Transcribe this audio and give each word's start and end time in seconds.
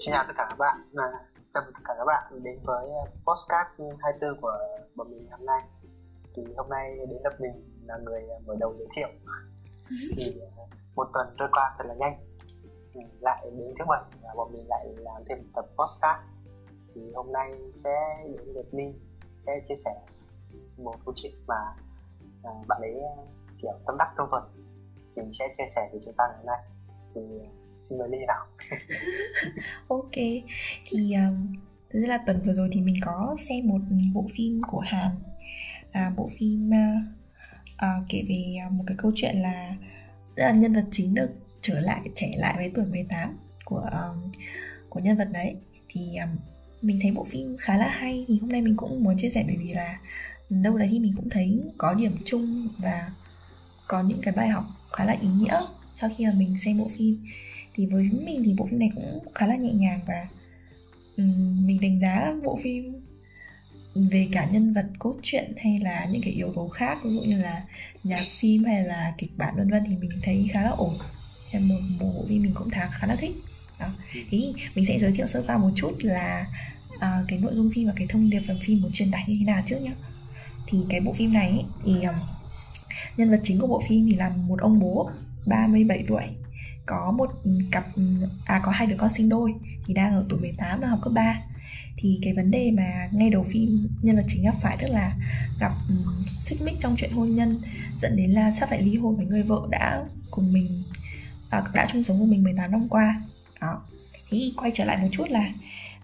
Xin 0.00 0.12
chào 0.12 0.24
tất 0.28 0.32
cả 0.36 0.46
các 0.50 0.58
bạn, 0.58 0.74
chào 1.54 1.62
mừng 1.62 1.72
tất 1.74 1.80
cả 1.84 1.94
các 1.98 2.04
bạn 2.04 2.42
đến 2.42 2.58
với 2.64 2.88
postcard 3.26 3.68
24 4.02 4.40
của 4.40 4.58
bọn 4.94 5.10
mình 5.10 5.28
hôm 5.30 5.46
nay. 5.46 5.62
Thì 6.34 6.42
hôm 6.56 6.68
nay 6.68 6.96
đến 6.96 7.18
gặp 7.24 7.40
mình 7.40 7.52
là 7.86 7.98
người 8.04 8.22
mở 8.46 8.54
đầu 8.60 8.74
giới 8.78 8.88
thiệu. 8.96 9.08
Thì 10.16 10.40
một 10.96 11.08
tuần 11.14 11.26
trôi 11.38 11.48
qua 11.52 11.74
thật 11.78 11.84
là 11.86 11.94
nhanh. 11.94 12.18
Lại 13.20 13.50
đến 13.58 13.74
thứ 13.78 13.84
bảy 13.88 14.02
và 14.22 14.34
bọn 14.36 14.52
mình 14.52 14.68
lại 14.68 14.86
làm 14.96 15.22
thêm 15.28 15.38
một 15.38 15.48
tập 15.54 15.64
postcard. 15.76 16.20
Thì 16.94 17.12
hôm 17.14 17.32
nay 17.32 17.52
sẽ 17.84 17.94
đến 18.24 18.48
lượt 18.54 18.66
Ly 18.72 18.94
sẽ 19.46 19.52
chia 19.68 19.76
sẻ 19.84 19.94
một 20.76 20.94
câu 21.04 21.14
chuyện 21.16 21.32
mà 21.46 21.74
bạn 22.68 22.80
ấy 22.80 22.94
kiểu 23.62 23.72
tâm 23.86 23.96
đắc 23.98 24.14
trong 24.16 24.28
tuần. 24.30 24.42
Mình 25.16 25.30
sẽ 25.32 25.54
chia 25.58 25.66
sẻ 25.66 25.88
với 25.92 26.00
chúng 26.04 26.14
ta 26.18 26.24
ngày 26.28 26.36
hôm 26.36 26.46
nay. 26.46 26.60
Thì 27.14 27.20
xin 27.88 27.98
mời 27.98 28.08
Ly 28.08 28.18
nào. 28.26 28.46
Ok 29.88 30.14
thì 30.84 31.14
um, 31.14 31.56
thực 31.90 32.00
ra 32.00 32.08
là 32.08 32.18
tuần 32.26 32.42
vừa 32.46 32.52
rồi 32.52 32.68
thì 32.72 32.80
mình 32.80 32.96
có 33.02 33.36
xem 33.48 33.68
một 33.68 33.78
bộ 34.14 34.26
phim 34.36 34.60
của 34.66 34.80
Hàn. 34.80 35.10
À, 35.92 36.12
bộ 36.16 36.30
phim 36.38 36.70
uh, 36.70 37.02
uh, 37.74 38.06
kể 38.08 38.22
về 38.28 38.56
à, 38.62 38.68
một 38.70 38.84
cái 38.86 38.96
câu 39.00 39.12
chuyện 39.14 39.36
là 39.36 39.74
tức 40.36 40.42
là 40.42 40.50
nhân 40.52 40.72
vật 40.72 40.84
chính 40.92 41.14
được 41.14 41.30
trở 41.60 41.80
lại 41.80 42.00
trẻ 42.14 42.34
lại 42.36 42.54
với 42.56 42.72
tuổi 42.74 42.86
18 42.86 43.36
của 43.64 43.90
um, 43.92 44.32
của 44.88 45.00
nhân 45.00 45.16
vật 45.16 45.28
đấy. 45.32 45.56
Thì 45.88 46.16
um, 46.16 46.38
mình 46.82 46.96
thấy 47.02 47.12
bộ 47.16 47.26
phim 47.28 47.54
khá 47.60 47.76
là 47.76 47.88
hay. 47.88 48.24
Thì 48.28 48.38
hôm 48.40 48.50
nay 48.50 48.62
mình 48.62 48.76
cũng 48.76 49.04
muốn 49.04 49.16
chia 49.18 49.28
sẻ 49.28 49.44
bởi 49.46 49.56
vì 49.58 49.72
là 49.72 49.98
đâu 50.50 50.78
đấy 50.78 50.88
thì 50.90 50.98
mình 50.98 51.12
cũng 51.16 51.30
thấy 51.30 51.62
có 51.78 51.94
điểm 51.94 52.12
chung 52.24 52.68
và 52.78 53.10
có 53.88 54.02
những 54.02 54.20
cái 54.22 54.34
bài 54.36 54.48
học 54.48 54.64
khá 54.92 55.04
là 55.04 55.16
ý 55.20 55.28
nghĩa 55.28 55.60
sau 55.92 56.10
khi 56.16 56.26
mà 56.26 56.32
mình 56.36 56.58
xem 56.58 56.78
bộ 56.78 56.90
phim 56.98 57.24
thì 57.78 57.86
với 57.86 58.08
mình 58.26 58.42
thì 58.44 58.54
bộ 58.58 58.66
phim 58.70 58.78
này 58.78 58.90
cũng 58.94 59.32
khá 59.34 59.46
là 59.46 59.56
nhẹ 59.56 59.72
nhàng 59.72 60.00
và 60.06 60.26
um, 61.16 61.66
mình 61.66 61.80
đánh 61.80 62.00
giá 62.00 62.32
bộ 62.44 62.58
phim 62.62 62.94
về 63.94 64.28
cả 64.32 64.48
nhân 64.52 64.74
vật 64.74 64.86
cốt 64.98 65.14
truyện 65.22 65.52
hay 65.56 65.78
là 65.78 66.06
những 66.12 66.22
cái 66.24 66.32
yếu 66.32 66.52
tố 66.52 66.68
khác 66.68 66.98
ví 67.04 67.10
dụ 67.10 67.20
như 67.20 67.38
là 67.42 67.62
nhạc 68.04 68.20
phim 68.40 68.64
hay 68.64 68.84
là 68.84 69.14
kịch 69.18 69.30
bản 69.36 69.54
vân 69.56 69.70
vân 69.70 69.84
thì 69.88 69.96
mình 69.96 70.10
thấy 70.22 70.48
khá 70.52 70.62
là 70.62 70.70
ổn. 70.70 70.94
Một, 71.52 71.60
một 72.00 72.06
bộ 72.14 72.24
phim 72.28 72.42
mình 72.42 72.52
cũng 72.54 72.70
khá 72.70 72.88
khá 72.92 73.06
là 73.06 73.16
thích. 73.16 73.36
Đó. 73.80 73.88
thì 74.30 74.52
mình 74.74 74.86
sẽ 74.86 74.98
giới 74.98 75.12
thiệu 75.12 75.26
sơ 75.26 75.44
qua 75.46 75.58
một 75.58 75.70
chút 75.76 75.92
là 76.00 76.46
uh, 76.94 77.28
cái 77.28 77.38
nội 77.38 77.52
dung 77.54 77.70
phim 77.74 77.86
và 77.86 77.92
cái 77.96 78.06
thông 78.06 78.30
điệp 78.30 78.40
phần 78.46 78.58
phim 78.62 78.80
muốn 78.80 78.92
truyền 78.92 79.10
tải 79.10 79.24
như 79.26 79.36
thế 79.38 79.44
nào 79.44 79.62
trước 79.66 79.78
nhá. 79.80 79.92
Thì 80.66 80.78
cái 80.88 81.00
bộ 81.00 81.12
phim 81.12 81.32
này 81.32 81.64
thì 81.84 81.92
um, 81.92 82.14
nhân 83.16 83.30
vật 83.30 83.40
chính 83.44 83.60
của 83.60 83.66
bộ 83.66 83.82
phim 83.88 84.06
thì 84.10 84.16
là 84.16 84.28
một 84.28 84.60
ông 84.60 84.80
bố 84.80 85.10
37 85.46 86.04
tuổi 86.08 86.22
có 86.88 87.14
một 87.18 87.30
cặp 87.72 87.84
à 88.44 88.60
có 88.64 88.70
hai 88.70 88.86
đứa 88.86 88.96
con 88.98 89.10
sinh 89.10 89.28
đôi 89.28 89.54
thì 89.86 89.94
đang 89.94 90.14
ở 90.14 90.24
tuổi 90.28 90.40
18 90.40 90.80
đang 90.80 90.90
học 90.90 90.98
cấp 91.02 91.12
3 91.12 91.40
thì 91.96 92.18
cái 92.22 92.32
vấn 92.34 92.50
đề 92.50 92.70
mà 92.70 93.08
ngay 93.12 93.30
đầu 93.30 93.46
phim 93.52 93.88
nhân 94.02 94.16
vật 94.16 94.24
chính 94.28 94.44
gặp 94.44 94.54
phải 94.62 94.76
tức 94.80 94.88
là 94.88 95.14
gặp 95.60 95.72
um, 95.88 96.24
xích 96.40 96.62
mích 96.62 96.76
trong 96.80 96.96
chuyện 96.98 97.12
hôn 97.12 97.34
nhân 97.34 97.60
dẫn 98.00 98.16
đến 98.16 98.30
là 98.30 98.50
sắp 98.52 98.68
phải 98.68 98.82
ly 98.82 98.96
hôn 98.96 99.16
với 99.16 99.26
người 99.26 99.42
vợ 99.42 99.60
đã 99.70 100.04
cùng 100.30 100.52
mình 100.52 100.82
à, 101.50 101.62
đã 101.74 101.86
chung 101.92 102.04
sống 102.04 102.18
cùng 102.18 102.30
mình 102.30 102.44
18 102.44 102.70
năm 102.70 102.88
qua. 102.88 103.20
Đó. 103.60 103.82
Thì 104.30 104.52
quay 104.56 104.70
trở 104.74 104.84
lại 104.84 104.96
một 105.02 105.08
chút 105.12 105.24
là 105.30 105.50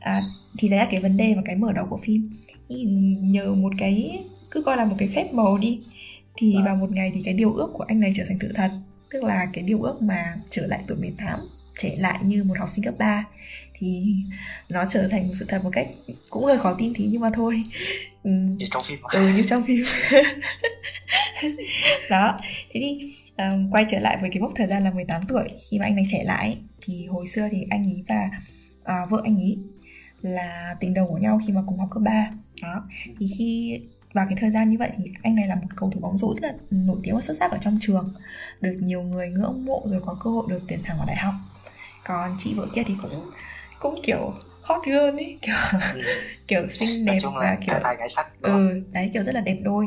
à, 0.00 0.20
thì 0.58 0.68
đấy 0.68 0.78
là 0.78 0.86
cái 0.90 1.00
vấn 1.00 1.16
đề 1.16 1.34
và 1.34 1.42
cái 1.44 1.56
mở 1.56 1.72
đầu 1.72 1.86
của 1.90 2.00
phim. 2.02 2.30
Thì 2.68 2.84
nhờ 3.20 3.54
một 3.54 3.72
cái 3.78 4.24
cứ 4.50 4.62
coi 4.62 4.76
là 4.76 4.84
một 4.84 4.94
cái 4.98 5.08
phép 5.14 5.32
màu 5.32 5.58
đi 5.58 5.80
thì 6.36 6.56
vào 6.64 6.76
một 6.76 6.90
ngày 6.90 7.10
thì 7.14 7.22
cái 7.24 7.34
điều 7.34 7.52
ước 7.52 7.70
của 7.72 7.84
anh 7.88 8.00
này 8.00 8.12
trở 8.16 8.24
thành 8.28 8.38
sự 8.40 8.52
thật 8.54 8.70
tức 9.14 9.24
là 9.24 9.46
cái 9.52 9.64
điều 9.64 9.82
ước 9.82 10.02
mà 10.02 10.34
trở 10.50 10.66
lại 10.66 10.80
tuổi 10.86 10.96
18 10.96 11.40
trẻ 11.78 11.94
lại 11.98 12.18
như 12.22 12.44
một 12.44 12.58
học 12.58 12.70
sinh 12.70 12.84
cấp 12.84 12.94
3 12.98 13.24
thì 13.74 14.14
nó 14.68 14.84
trở 14.90 15.08
thành 15.08 15.28
một 15.28 15.34
sự 15.38 15.44
thật 15.48 15.60
một 15.64 15.70
cách 15.72 15.86
cũng 16.30 16.44
hơi 16.44 16.58
khó 16.58 16.74
tin 16.78 16.92
thì 16.94 17.08
nhưng 17.12 17.20
mà 17.20 17.30
thôi. 17.34 17.62
Ừ. 18.22 18.30
như 18.30 18.66
trong 18.70 18.82
phim. 18.82 18.98
Ừ 19.14 19.32
như 19.36 19.42
trong 19.48 19.62
phim. 19.66 19.82
Đó 22.10 22.38
thế 22.42 22.80
thì 22.80 23.14
um, 23.36 23.70
quay 23.70 23.84
trở 23.90 23.98
lại 23.98 24.18
với 24.20 24.30
cái 24.32 24.40
mốc 24.40 24.52
thời 24.56 24.66
gian 24.66 24.84
là 24.84 24.90
18 24.90 25.22
tuổi 25.28 25.44
khi 25.70 25.78
mà 25.78 25.86
anh 25.86 25.96
này 25.96 26.04
trẻ 26.10 26.24
lại 26.24 26.58
thì 26.82 27.06
hồi 27.06 27.26
xưa 27.28 27.48
thì 27.50 27.66
anh 27.70 27.84
ấy 27.84 28.04
và 28.08 28.30
uh, 28.80 29.10
vợ 29.10 29.20
anh 29.24 29.36
ấy 29.36 29.58
là 30.22 30.74
tình 30.80 30.94
đầu 30.94 31.06
của 31.06 31.18
nhau 31.18 31.40
khi 31.46 31.52
mà 31.52 31.62
cùng 31.66 31.78
học 31.78 31.88
cấp 31.90 32.02
3 32.02 32.30
đó 32.62 32.84
thì 33.20 33.26
khi 33.38 33.80
vào 34.14 34.26
cái 34.28 34.36
thời 34.40 34.50
gian 34.50 34.70
như 34.70 34.78
vậy 34.78 34.90
thì 34.98 35.12
anh 35.22 35.34
này 35.34 35.48
là 35.48 35.54
một 35.54 35.68
cầu 35.76 35.90
thủ 35.94 36.00
bóng 36.00 36.18
rổ 36.18 36.34
rất 36.34 36.42
là 36.42 36.54
nổi 36.70 36.96
tiếng 37.02 37.14
và 37.14 37.20
xuất 37.20 37.36
sắc 37.38 37.50
ở 37.50 37.58
trong 37.60 37.78
trường. 37.80 38.14
Được 38.60 38.76
nhiều 38.80 39.02
người 39.02 39.28
ngưỡng 39.28 39.64
mộ 39.64 39.82
rồi 39.86 40.02
có 40.06 40.16
cơ 40.24 40.30
hội 40.30 40.46
được 40.48 40.60
tuyển 40.68 40.78
thẳng 40.82 40.96
vào 40.96 41.06
đại 41.06 41.16
học. 41.16 41.34
Còn 42.04 42.36
chị 42.38 42.54
vợ 42.54 42.66
kia 42.74 42.82
thì 42.86 42.94
cũng 43.02 43.30
cũng 43.78 44.00
kiểu 44.02 44.34
hot 44.62 44.86
girl 44.86 45.16
ấy 45.16 45.38
kiểu 45.42 45.54
ừ. 45.94 46.00
kiểu 46.48 46.68
xinh 46.68 47.04
đẹp 47.04 47.18
và 47.34 47.58
kiểu 47.66 47.76
cái 47.82 48.08
sắc 48.08 48.26
ừ 48.42 48.80
đấy 48.92 49.10
kiểu 49.14 49.22
rất 49.22 49.34
là 49.34 49.40
đẹp 49.40 49.58
đôi. 49.62 49.86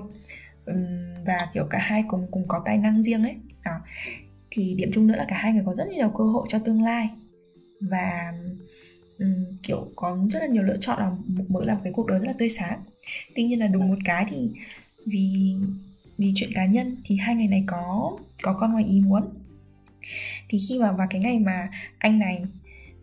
Và 1.25 1.47
kiểu 1.53 1.67
cả 1.69 1.77
hai 1.81 2.03
cùng 2.07 2.27
cùng 2.31 2.47
có 2.47 2.61
tài 2.65 2.77
năng 2.77 3.03
riêng 3.03 3.23
ấy. 3.23 3.35
Đó. 3.65 3.79
thì 4.51 4.75
điểm 4.77 4.91
chung 4.94 5.07
nữa 5.07 5.15
là 5.15 5.25
cả 5.27 5.38
hai 5.38 5.53
người 5.53 5.63
có 5.65 5.75
rất 5.75 5.88
nhiều 5.88 6.09
cơ 6.17 6.23
hội 6.23 6.47
cho 6.49 6.59
tương 6.59 6.83
lai. 6.83 7.09
Và 7.81 8.33
um, 9.19 9.45
kiểu 9.63 9.91
có 9.95 10.17
rất 10.31 10.39
là 10.39 10.47
nhiều 10.47 10.63
lựa 10.63 10.78
chọn 10.81 11.00
là 11.00 11.11
mở 11.50 11.61
làm 11.66 11.78
cái 11.83 11.94
cuộc 11.94 12.07
đời 12.07 12.19
rất 12.19 12.28
là 12.28 12.33
tươi 12.33 12.50
sáng. 12.50 12.79
Tuy 13.35 13.44
nhiên 13.44 13.59
là 13.59 13.67
đúng 13.67 13.88
một 13.88 13.97
cái 14.05 14.25
thì 14.29 14.51
vì 15.05 15.55
vì 16.17 16.31
chuyện 16.35 16.50
cá 16.55 16.66
nhân 16.66 16.97
thì 17.05 17.16
hai 17.16 17.35
ngày 17.35 17.47
này 17.47 17.63
có 17.67 18.17
có 18.41 18.53
con 18.53 18.72
ngoài 18.72 18.85
ý 18.85 19.01
muốn. 19.01 19.23
Thì 20.50 20.59
khi 20.69 20.79
mà 20.79 20.91
vào 20.91 21.07
cái 21.09 21.22
ngày 21.22 21.39
mà 21.39 21.69
anh 21.97 22.19
này 22.19 22.44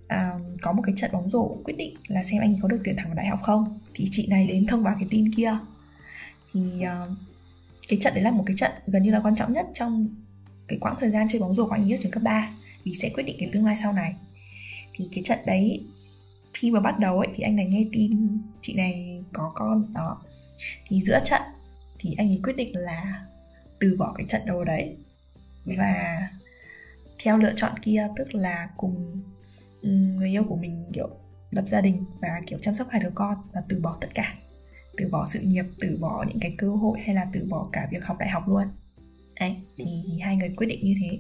uh, 0.05 0.61
có 0.63 0.73
một 0.73 0.83
cái 0.87 0.95
trận 0.99 1.13
bóng 1.13 1.31
rổ 1.31 1.57
quyết 1.65 1.75
định 1.77 1.97
là 2.09 2.23
xem 2.23 2.41
anh 2.41 2.53
ấy 2.53 2.59
có 2.63 2.69
được 2.69 2.81
tuyển 2.85 2.97
thẳng 2.97 3.07
vào 3.07 3.15
đại 3.15 3.27
học 3.27 3.41
không 3.43 3.79
thì 3.95 4.09
chị 4.13 4.27
này 4.27 4.47
đến 4.47 4.67
thông 4.67 4.83
báo 4.85 4.95
cái 4.99 5.09
tin 5.11 5.35
kia. 5.35 5.59
Thì 6.53 6.61
uh, 6.61 7.19
cái 7.89 7.99
trận 8.03 8.15
đấy 8.15 8.23
là 8.23 8.31
một 8.31 8.45
cái 8.47 8.57
trận 8.59 8.73
gần 8.87 9.03
như 9.03 9.11
là 9.11 9.21
quan 9.21 9.37
trọng 9.37 9.53
nhất 9.53 9.67
trong 9.75 10.09
cái 10.69 10.79
quãng 10.79 10.97
thời 11.01 11.11
gian 11.11 11.29
chơi 11.29 11.41
bóng 11.41 11.55
rổ 11.55 11.67
của 11.67 11.73
anh 11.75 11.83
ấy 11.83 11.93
ở 11.93 11.99
trường 12.03 12.11
cấp 12.11 12.23
3 12.23 12.51
vì 12.85 12.95
sẽ 12.95 13.09
quyết 13.09 13.23
định 13.23 13.37
cái 13.39 13.49
tương 13.53 13.67
lai 13.67 13.77
sau 13.83 13.93
này. 13.93 14.15
Thì 14.93 15.09
cái 15.13 15.25
trận 15.25 15.39
đấy 15.47 15.87
khi 16.55 16.71
mà 16.71 16.81
bắt 16.81 16.99
đầu 16.99 17.19
ấy 17.19 17.29
thì 17.37 17.43
anh 17.43 17.57
này 17.57 17.67
nghe 17.67 17.87
tin 17.93 18.39
chị 18.61 18.75
này 18.75 19.25
có 19.33 19.53
con 19.55 19.93
đó. 19.95 20.23
Thì 20.89 21.03
giữa 21.03 21.21
trận 21.25 21.43
thì 21.99 22.15
anh 22.19 22.29
ấy 22.29 22.41
quyết 22.43 22.57
định 22.57 22.77
là 22.77 23.27
từ 23.81 23.97
bỏ 23.99 24.15
cái 24.17 24.27
trận 24.29 24.47
đấu 24.47 24.65
đấy. 24.65 24.97
Và 25.65 26.19
theo 27.25 27.39
lựa 27.39 27.53
chọn 27.57 27.73
kia 27.83 28.09
tức 28.17 28.35
là 28.35 28.69
cùng 28.77 29.21
người 29.83 30.29
yêu 30.29 30.45
của 30.49 30.57
mình 30.57 30.85
kiểu 30.93 31.09
lập 31.51 31.65
gia 31.71 31.81
đình 31.81 32.05
và 32.21 32.41
kiểu 32.47 32.59
chăm 32.63 32.75
sóc 32.75 32.87
hai 32.91 33.03
đứa 33.03 33.11
con 33.15 33.35
và 33.53 33.63
từ 33.69 33.81
bỏ 33.81 33.99
tất 34.01 34.09
cả. 34.15 34.35
Từ 34.97 35.09
bỏ 35.13 35.27
sự 35.33 35.41
nghiệp 35.41 35.65
từ 35.81 35.99
bỏ 36.01 36.25
những 36.29 36.41
cái 36.41 36.55
cơ 36.59 36.71
hội 36.71 37.01
hay 37.01 37.15
là 37.15 37.27
từ 37.33 37.47
bỏ 37.51 37.69
cả 37.73 37.89
việc 37.91 38.05
học 38.05 38.17
đại 38.19 38.29
học 38.29 38.49
luôn. 38.49 38.65
Đấy 39.41 39.57
thì, 39.77 39.85
thì 40.07 40.19
hai 40.19 40.37
người 40.37 40.55
quyết 40.57 40.67
định 40.67 40.85
như 40.85 40.95
thế. 41.01 41.19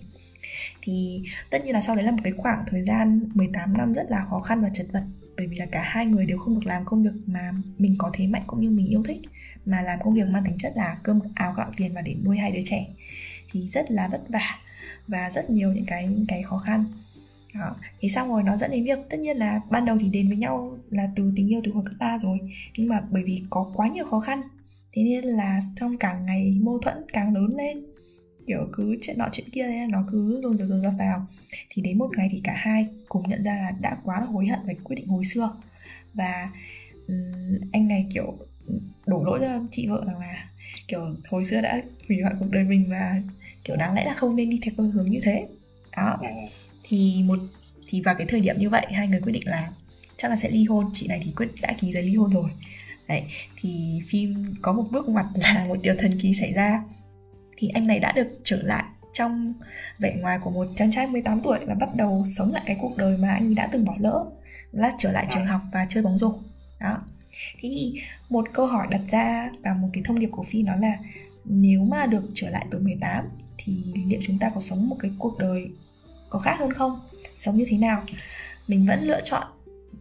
Thì 0.82 1.22
tất 1.50 1.64
nhiên 1.64 1.74
là 1.74 1.80
sau 1.80 1.96
đấy 1.96 2.04
là 2.04 2.10
một 2.10 2.20
cái 2.24 2.32
khoảng 2.32 2.64
thời 2.66 2.82
gian 2.82 3.28
18 3.34 3.72
năm 3.72 3.92
rất 3.92 4.06
là 4.08 4.24
khó 4.30 4.40
khăn 4.40 4.62
và 4.62 4.70
chật 4.74 4.86
vật 4.92 5.04
bởi 5.36 5.46
vì 5.46 5.56
là 5.56 5.66
cả 5.66 5.82
hai 5.82 6.06
người 6.06 6.26
đều 6.26 6.38
không 6.38 6.54
được 6.54 6.66
làm 6.66 6.84
công 6.84 7.02
việc 7.02 7.14
mà 7.26 7.52
mình 7.78 7.94
có 7.98 8.10
thế 8.14 8.26
mạnh 8.26 8.42
cũng 8.46 8.60
như 8.60 8.70
mình 8.70 8.86
yêu 8.86 9.02
thích. 9.02 9.18
Mà 9.66 9.82
làm 9.82 9.98
công 10.04 10.14
việc 10.14 10.28
mang 10.28 10.44
tính 10.44 10.58
chất 10.58 10.72
là 10.76 10.96
cơm 11.02 11.20
áo 11.34 11.54
gạo 11.56 11.70
tiền 11.76 11.94
và 11.94 12.00
để 12.00 12.14
nuôi 12.24 12.36
hai 12.36 12.52
đứa 12.52 12.62
trẻ 12.66 12.86
thì 13.52 13.68
rất 13.68 13.90
là 13.90 14.08
vất 14.08 14.22
vả 14.28 14.58
và 15.08 15.30
rất 15.30 15.50
nhiều 15.50 15.72
những 15.72 15.84
cái 15.86 16.06
những 16.06 16.26
cái 16.28 16.42
khó 16.42 16.58
khăn. 16.58 16.84
Đó. 17.54 17.76
Thế 18.00 18.08
xong 18.08 18.28
rồi, 18.28 18.42
nó 18.42 18.56
dẫn 18.56 18.70
đến 18.70 18.84
việc 18.84 18.98
tất 19.10 19.16
nhiên 19.20 19.36
là 19.36 19.60
ban 19.70 19.84
đầu 19.84 19.98
thì 20.00 20.08
đến 20.08 20.28
với 20.28 20.36
nhau 20.36 20.78
là 20.90 21.08
từ 21.16 21.32
tình 21.36 21.52
yêu 21.52 21.60
từ 21.64 21.72
hồi 21.72 21.84
cấp 21.86 21.94
3 21.98 22.18
rồi, 22.18 22.38
Nhưng 22.76 22.88
mà 22.88 23.02
bởi 23.10 23.22
vì 23.22 23.42
có 23.50 23.72
quá 23.74 23.88
nhiều 23.88 24.04
khó 24.04 24.20
khăn, 24.20 24.42
Thế 24.96 25.02
nên 25.02 25.24
là 25.24 25.60
trong 25.76 25.96
cả 25.98 26.18
ngày 26.26 26.58
mâu 26.60 26.78
thuẫn 26.78 27.04
càng 27.12 27.34
lớn 27.34 27.56
lên 27.56 27.84
kiểu 28.46 28.68
cứ 28.72 28.96
chuyện 29.02 29.18
nọ 29.18 29.28
chuyện 29.32 29.50
kia 29.50 29.62
ấy, 29.62 29.86
nó 29.90 30.04
cứ 30.12 30.40
dồn 30.42 30.58
dập 30.58 30.68
dồn 30.68 30.82
dập 30.82 30.92
vào. 30.98 31.26
Thì 31.70 31.82
đến 31.82 31.98
một 31.98 32.10
ngày 32.16 32.28
thì 32.32 32.40
cả 32.44 32.54
hai 32.56 32.86
cùng 33.08 33.28
nhận 33.28 33.42
ra 33.42 33.54
là 33.54 33.70
đã 33.80 33.96
quá 34.04 34.20
là 34.20 34.26
hối 34.26 34.46
hận 34.46 34.60
về 34.66 34.74
quyết 34.84 34.96
định 34.96 35.06
hồi 35.06 35.24
xưa. 35.24 35.50
Và 36.14 36.50
um, 37.08 37.70
anh 37.72 37.88
này 37.88 38.06
kiểu 38.14 38.38
đổ 39.06 39.24
lỗi 39.24 39.38
cho 39.42 39.60
chị 39.70 39.86
vợ 39.86 40.04
rằng 40.06 40.18
là 40.18 40.48
kiểu 40.88 41.16
hồi 41.28 41.44
xưa 41.44 41.60
đã 41.60 41.82
hủy 42.08 42.20
hoại 42.22 42.34
cuộc 42.40 42.50
đời 42.50 42.64
mình 42.64 42.86
và 42.88 43.22
kiểu 43.64 43.76
đáng 43.76 43.94
lẽ 43.94 44.04
là 44.04 44.14
không 44.14 44.36
nên 44.36 44.50
đi 44.50 44.60
theo 44.62 44.74
con 44.76 44.90
hướng 44.90 45.10
như 45.10 45.20
thế. 45.24 45.46
Đó. 45.96 46.18
Thì 46.82 47.22
một 47.26 47.38
thì 47.88 48.00
vào 48.00 48.14
cái 48.14 48.26
thời 48.26 48.40
điểm 48.40 48.56
như 48.58 48.70
vậy 48.70 48.86
hai 48.90 49.08
người 49.08 49.20
quyết 49.20 49.32
định 49.32 49.48
là 49.48 49.70
chắc 50.16 50.30
là 50.30 50.36
sẽ 50.36 50.50
ly 50.50 50.64
hôn. 50.64 50.90
Chị 50.94 51.06
này 51.06 51.20
thì 51.24 51.32
quyết 51.36 51.48
đã 51.62 51.74
ký 51.80 51.92
giấy 51.92 52.02
ly 52.02 52.14
hôn 52.14 52.32
rồi. 52.32 52.50
Đấy. 53.08 53.22
Thì 53.56 54.00
phim 54.08 54.44
có 54.62 54.72
một 54.72 54.84
bước 54.90 55.08
ngoặt 55.08 55.26
là 55.34 55.64
một 55.68 55.76
điều 55.82 55.94
thần 55.98 56.12
kỳ 56.20 56.34
xảy 56.34 56.52
ra 56.52 56.82
thì 57.64 57.70
anh 57.74 57.86
này 57.86 57.98
đã 57.98 58.12
được 58.12 58.40
trở 58.44 58.62
lại 58.62 58.84
trong 59.12 59.54
vẻ 59.98 60.16
ngoài 60.20 60.38
của 60.42 60.50
một 60.50 60.66
chàng 60.76 60.92
trai 60.92 61.06
18 61.06 61.40
tuổi 61.40 61.58
và 61.66 61.74
bắt 61.74 61.88
đầu 61.96 62.24
sống 62.36 62.52
lại 62.52 62.62
cái 62.66 62.76
cuộc 62.80 62.96
đời 62.96 63.16
mà 63.16 63.30
anh 63.30 63.44
ấy 63.44 63.54
đã 63.54 63.68
từng 63.72 63.84
bỏ 63.84 63.94
lỡ, 63.98 64.24
là 64.72 64.92
trở 64.98 65.12
lại 65.12 65.26
trường 65.34 65.46
học 65.46 65.60
và 65.72 65.86
chơi 65.90 66.02
bóng 66.02 66.18
rổ. 66.18 66.34
Đó. 66.80 66.98
Thì 67.60 68.00
một 68.28 68.44
câu 68.52 68.66
hỏi 68.66 68.86
đặt 68.90 69.00
ra 69.10 69.50
và 69.62 69.74
một 69.74 69.88
cái 69.92 70.02
thông 70.06 70.18
điệp 70.18 70.28
của 70.32 70.42
phi 70.42 70.62
nó 70.62 70.76
là, 70.76 70.98
nếu 71.44 71.84
mà 71.84 72.06
được 72.06 72.24
trở 72.34 72.50
lại 72.50 72.66
tuổi 72.70 72.80
18 72.80 73.24
thì 73.58 73.84
liệu 74.06 74.20
chúng 74.26 74.38
ta 74.38 74.50
có 74.54 74.60
sống 74.60 74.88
một 74.88 74.96
cái 74.98 75.10
cuộc 75.18 75.38
đời 75.38 75.70
có 76.30 76.38
khác 76.38 76.56
hơn 76.58 76.72
không? 76.72 77.00
Sống 77.36 77.56
như 77.56 77.66
thế 77.68 77.78
nào? 77.78 78.02
Mình 78.68 78.86
vẫn 78.86 79.02
lựa 79.02 79.20
chọn 79.24 79.42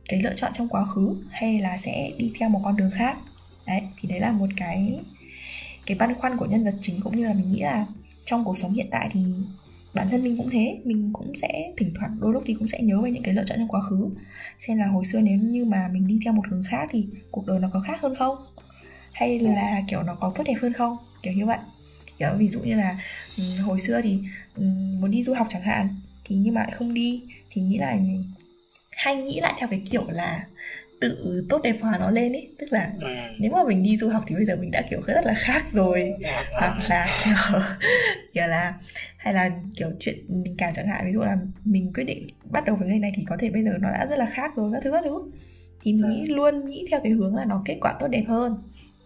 cái 0.10 0.22
lựa 0.22 0.34
chọn 0.36 0.52
trong 0.54 0.70
quá 0.70 0.86
khứ 0.86 1.16
hay 1.30 1.60
là 1.60 1.78
sẽ 1.78 2.12
đi 2.18 2.34
theo 2.40 2.50
một 2.50 2.62
con 2.64 2.76
đường 2.76 2.92
khác? 2.94 3.18
Đấy, 3.68 3.82
thì 4.00 4.10
đấy 4.10 4.20
là 4.20 4.32
một 4.32 4.50
cái 4.58 5.00
cái 5.86 5.98
băn 5.98 6.14
khoăn 6.14 6.38
của 6.38 6.46
nhân 6.46 6.64
vật 6.64 6.74
chính 6.82 7.02
cũng 7.02 7.18
như 7.18 7.26
là 7.26 7.34
mình 7.34 7.52
nghĩ 7.52 7.60
là 7.60 7.86
trong 8.26 8.44
cuộc 8.46 8.58
sống 8.58 8.74
hiện 8.74 8.88
tại 8.92 9.10
thì 9.12 9.22
bản 9.94 10.10
thân 10.10 10.24
mình 10.24 10.38
cũng 10.38 10.50
thế 10.50 10.82
mình 10.84 11.10
cũng 11.14 11.34
sẽ 11.42 11.74
thỉnh 11.78 11.94
thoảng 12.00 12.18
đôi 12.22 12.34
lúc 12.34 12.44
thì 12.46 12.54
cũng 12.60 12.68
sẽ 12.68 12.80
nhớ 12.82 13.02
về 13.02 13.12
những 13.12 13.24
cái 13.24 13.34
lựa 13.34 13.44
chọn 13.46 13.58
trong 13.58 13.68
quá 13.68 13.82
khứ 13.82 14.10
xem 14.60 14.78
là 14.78 14.88
hồi 14.88 15.06
xưa 15.06 15.20
nếu 15.20 15.38
như 15.38 15.66
mà 15.66 15.90
mình 15.94 16.08
đi 16.08 16.20
theo 16.24 16.34
một 16.34 16.44
hướng 16.50 16.64
khác 16.64 16.90
thì 16.92 17.08
cuộc 17.32 17.48
đời 17.48 17.60
nó 17.60 17.70
có 17.74 17.80
khác 17.80 18.02
hơn 18.02 18.16
không? 18.16 18.38
Hay 19.14 19.40
là 19.40 19.82
kiểu 19.88 20.04
nó 20.04 20.16
có 20.16 20.32
tốt 20.36 20.44
đẹp 20.48 20.56
hơn 20.62 20.74
không? 20.74 20.98
Kiểu 21.22 21.34
như 21.34 21.46
vậy. 21.46 21.58
Kiểu 22.20 22.30
ví 22.38 22.48
dụ 22.48 22.60
như 22.60 22.76
là 22.76 22.98
hồi 23.66 23.80
xưa 23.80 24.02
thì 24.02 24.20
muốn 25.00 25.12
đi 25.12 25.24
du 25.24 25.34
học 25.34 25.48
chẳng 25.52 25.62
hạn 25.62 25.90
thì 26.26 26.36
nhưng 26.36 26.54
mà 26.54 26.62
lại 26.62 26.72
không 26.72 26.94
đi 26.94 27.22
thì 27.50 27.62
nghĩ 27.62 27.78
là 27.78 27.98
hay 28.92 29.16
nghĩ 29.16 29.40
lại 29.40 29.54
theo 29.60 29.70
cái 29.70 29.82
kiểu 29.92 30.06
là 30.10 30.46
tự 31.04 31.46
tốt 31.50 31.62
đẹp 31.64 31.76
hóa 31.82 31.98
nó 32.00 32.12
lên 32.12 32.34
ấy 32.34 32.50
tức 32.60 32.68
là 32.72 32.92
ừ. 33.02 33.08
nếu 33.40 33.52
mà 33.52 33.64
mình 33.68 33.84
đi 33.84 33.98
du 33.98 34.10
học 34.10 34.24
thì 34.28 34.36
bây 34.36 34.46
giờ 34.46 34.56
mình 34.56 34.72
đã 34.72 34.82
kiểu 34.90 35.02
rất 35.06 35.26
là 35.26 35.34
khác 35.34 35.64
rồi. 35.72 36.14
À, 36.24 36.44
hoặc 36.52 36.90
là 36.90 37.06
kiểu, 37.26 37.60
kiểu 38.34 38.48
là 38.48 38.74
hay 39.18 39.34
là 39.34 39.52
kiểu 39.76 39.92
chuyện 40.00 40.26
tình 40.46 40.56
cảm 40.58 40.74
chẳng 40.76 40.88
hạn 40.88 41.06
ví 41.06 41.14
dụ 41.14 41.20
là 41.20 41.38
mình 41.66 41.94
quyết 41.94 42.04
định 42.04 42.28
bắt 42.52 42.66
đầu 42.66 42.76
với 42.76 42.88
người 42.88 43.00
này 43.00 43.12
thì 43.16 43.24
có 43.28 43.38
thể 43.40 43.50
bây 43.50 43.64
giờ 43.64 43.72
nó 43.82 43.92
đã 43.92 44.08
rất 44.08 44.20
là 44.20 44.26
khác 44.26 44.52
rồi 44.56 44.72
các 44.74 44.84
thứ 44.84 44.92
các 44.92 45.02
thứ. 45.04 45.32
Thì 45.82 45.94
mình 45.94 46.10
nghĩ 46.10 46.28
ừ. 46.28 46.36
luôn 46.36 46.66
nghĩ 46.66 46.86
theo 46.92 47.00
cái 47.04 47.12
hướng 47.12 47.36
là 47.36 47.46
nó 47.46 47.62
kết 47.66 47.78
quả 47.82 47.94
tốt 48.00 48.08
đẹp 48.08 48.24
hơn. 48.28 48.58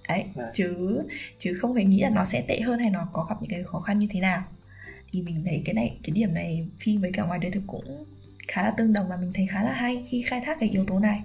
Đấy 0.09 0.25
ừ. 0.35 0.43
chứ 0.53 1.01
chứ 1.39 1.53
không 1.59 1.73
hề 1.73 1.83
nghĩ 1.83 2.01
là 2.01 2.09
nó 2.09 2.25
sẽ 2.25 2.43
tệ 2.47 2.59
hơn 2.59 2.79
hay 2.79 2.89
nó 2.89 3.07
có 3.13 3.25
gặp 3.29 3.35
những 3.41 3.51
cái 3.51 3.63
khó 3.63 3.79
khăn 3.79 4.00
như 4.00 4.07
thế 4.11 4.19
nào. 4.19 4.43
Thì 5.13 5.21
mình 5.21 5.43
thấy 5.45 5.61
cái 5.65 5.73
này 5.73 5.97
cái 6.03 6.11
điểm 6.11 6.33
này 6.33 6.67
phim 6.79 7.01
với 7.01 7.11
cả 7.11 7.23
ngoài 7.23 7.39
đời 7.39 7.51
thực 7.51 7.63
cũng 7.67 8.05
khá 8.47 8.63
là 8.63 8.71
tương 8.71 8.93
đồng 8.93 9.09
và 9.09 9.15
mình 9.15 9.31
thấy 9.33 9.47
khá 9.50 9.63
là 9.63 9.73
hay 9.73 10.03
khi 10.09 10.21
khai 10.21 10.41
thác 10.45 10.57
cái 10.59 10.69
yếu 10.69 10.85
tố 10.85 11.00
này 11.00 11.21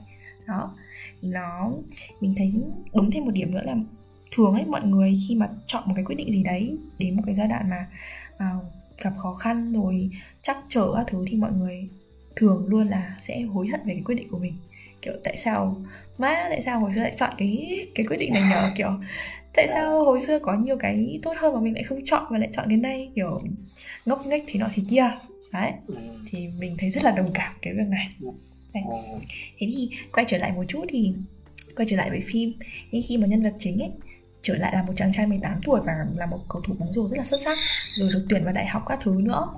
đó. 0.52 0.74
Thì 1.22 1.28
nó 1.28 1.72
mình 2.20 2.34
thấy 2.36 2.52
đúng 2.94 3.10
thêm 3.10 3.24
một 3.24 3.30
điểm 3.30 3.50
nữa 3.50 3.62
là 3.64 3.76
thường 4.36 4.54
ấy 4.54 4.64
mọi 4.64 4.82
người 4.82 5.18
khi 5.28 5.34
mà 5.34 5.48
chọn 5.66 5.82
một 5.86 5.92
cái 5.96 6.04
quyết 6.04 6.14
định 6.14 6.32
gì 6.32 6.42
đấy 6.42 6.78
đến 6.98 7.16
một 7.16 7.22
cái 7.26 7.34
giai 7.34 7.48
đoạn 7.48 7.70
mà 7.70 7.86
uh, 8.34 8.64
gặp 9.02 9.12
khó 9.16 9.34
khăn 9.34 9.72
rồi 9.72 10.10
chắc 10.42 10.56
trở 10.68 10.92
các 10.96 11.04
thứ 11.06 11.24
thì 11.28 11.36
mọi 11.36 11.52
người 11.52 11.88
thường 12.36 12.66
luôn 12.66 12.88
là 12.88 13.16
sẽ 13.20 13.40
hối 13.40 13.68
hận 13.68 13.80
về 13.84 13.94
cái 13.94 14.02
quyết 14.04 14.14
định 14.14 14.28
của 14.30 14.38
mình. 14.38 14.54
Kiểu 15.02 15.12
tại 15.24 15.36
sao 15.36 15.76
má 16.18 16.46
tại 16.50 16.62
sao 16.62 16.80
hồi 16.80 16.90
xưa 16.94 17.00
lại 17.00 17.14
chọn 17.18 17.30
cái 17.38 17.78
cái 17.94 18.06
quyết 18.06 18.16
định 18.20 18.30
này 18.32 18.42
nhờ 18.50 18.70
kiểu 18.76 18.90
tại 19.54 19.68
sao 19.68 20.04
hồi 20.04 20.20
xưa 20.20 20.38
có 20.38 20.54
nhiều 20.54 20.76
cái 20.76 21.20
tốt 21.22 21.34
hơn 21.38 21.54
mà 21.54 21.60
mình 21.60 21.74
lại 21.74 21.82
không 21.82 22.00
chọn 22.04 22.24
mà 22.30 22.38
lại 22.38 22.48
chọn 22.52 22.68
đến 22.68 22.82
nay? 22.82 23.10
Kiểu 23.14 23.40
ngốc 24.06 24.26
nghếch 24.26 24.44
thì 24.46 24.58
nọ 24.58 24.66
thì 24.74 24.82
kia. 24.90 25.10
Đấy. 25.52 25.72
Ừ. 25.86 25.94
thì 26.30 26.48
mình 26.58 26.76
thấy 26.78 26.90
rất 26.90 27.04
là 27.04 27.10
đồng 27.10 27.30
cảm 27.34 27.52
cái 27.62 27.74
việc 27.74 27.88
này 27.88 28.08
đấy. 28.74 28.82
thế 29.58 29.66
thì 29.76 29.90
quay 30.12 30.26
trở 30.28 30.38
lại 30.38 30.52
một 30.52 30.64
chút 30.68 30.84
thì 30.88 31.12
quay 31.76 31.86
trở 31.90 31.96
lại 31.96 32.10
với 32.10 32.22
phim. 32.26 32.52
Thì 32.90 33.00
khi 33.00 33.16
mà 33.16 33.26
nhân 33.26 33.42
vật 33.42 33.54
chính 33.58 33.78
ấy 33.78 33.90
trở 34.42 34.56
lại 34.56 34.72
là 34.74 34.82
một 34.82 34.92
chàng 34.96 35.12
trai 35.12 35.26
18 35.26 35.60
tuổi 35.64 35.80
và 35.84 35.92
là 36.16 36.26
một 36.26 36.40
cầu 36.48 36.62
thủ 36.62 36.74
bóng 36.78 36.92
rổ 36.92 37.08
rất 37.08 37.16
là 37.16 37.24
xuất 37.24 37.40
sắc 37.40 37.58
rồi 37.98 38.10
được 38.12 38.26
tuyển 38.28 38.44
vào 38.44 38.52
đại 38.52 38.66
học 38.66 38.82
các 38.86 38.98
thứ 39.02 39.20
nữa. 39.22 39.48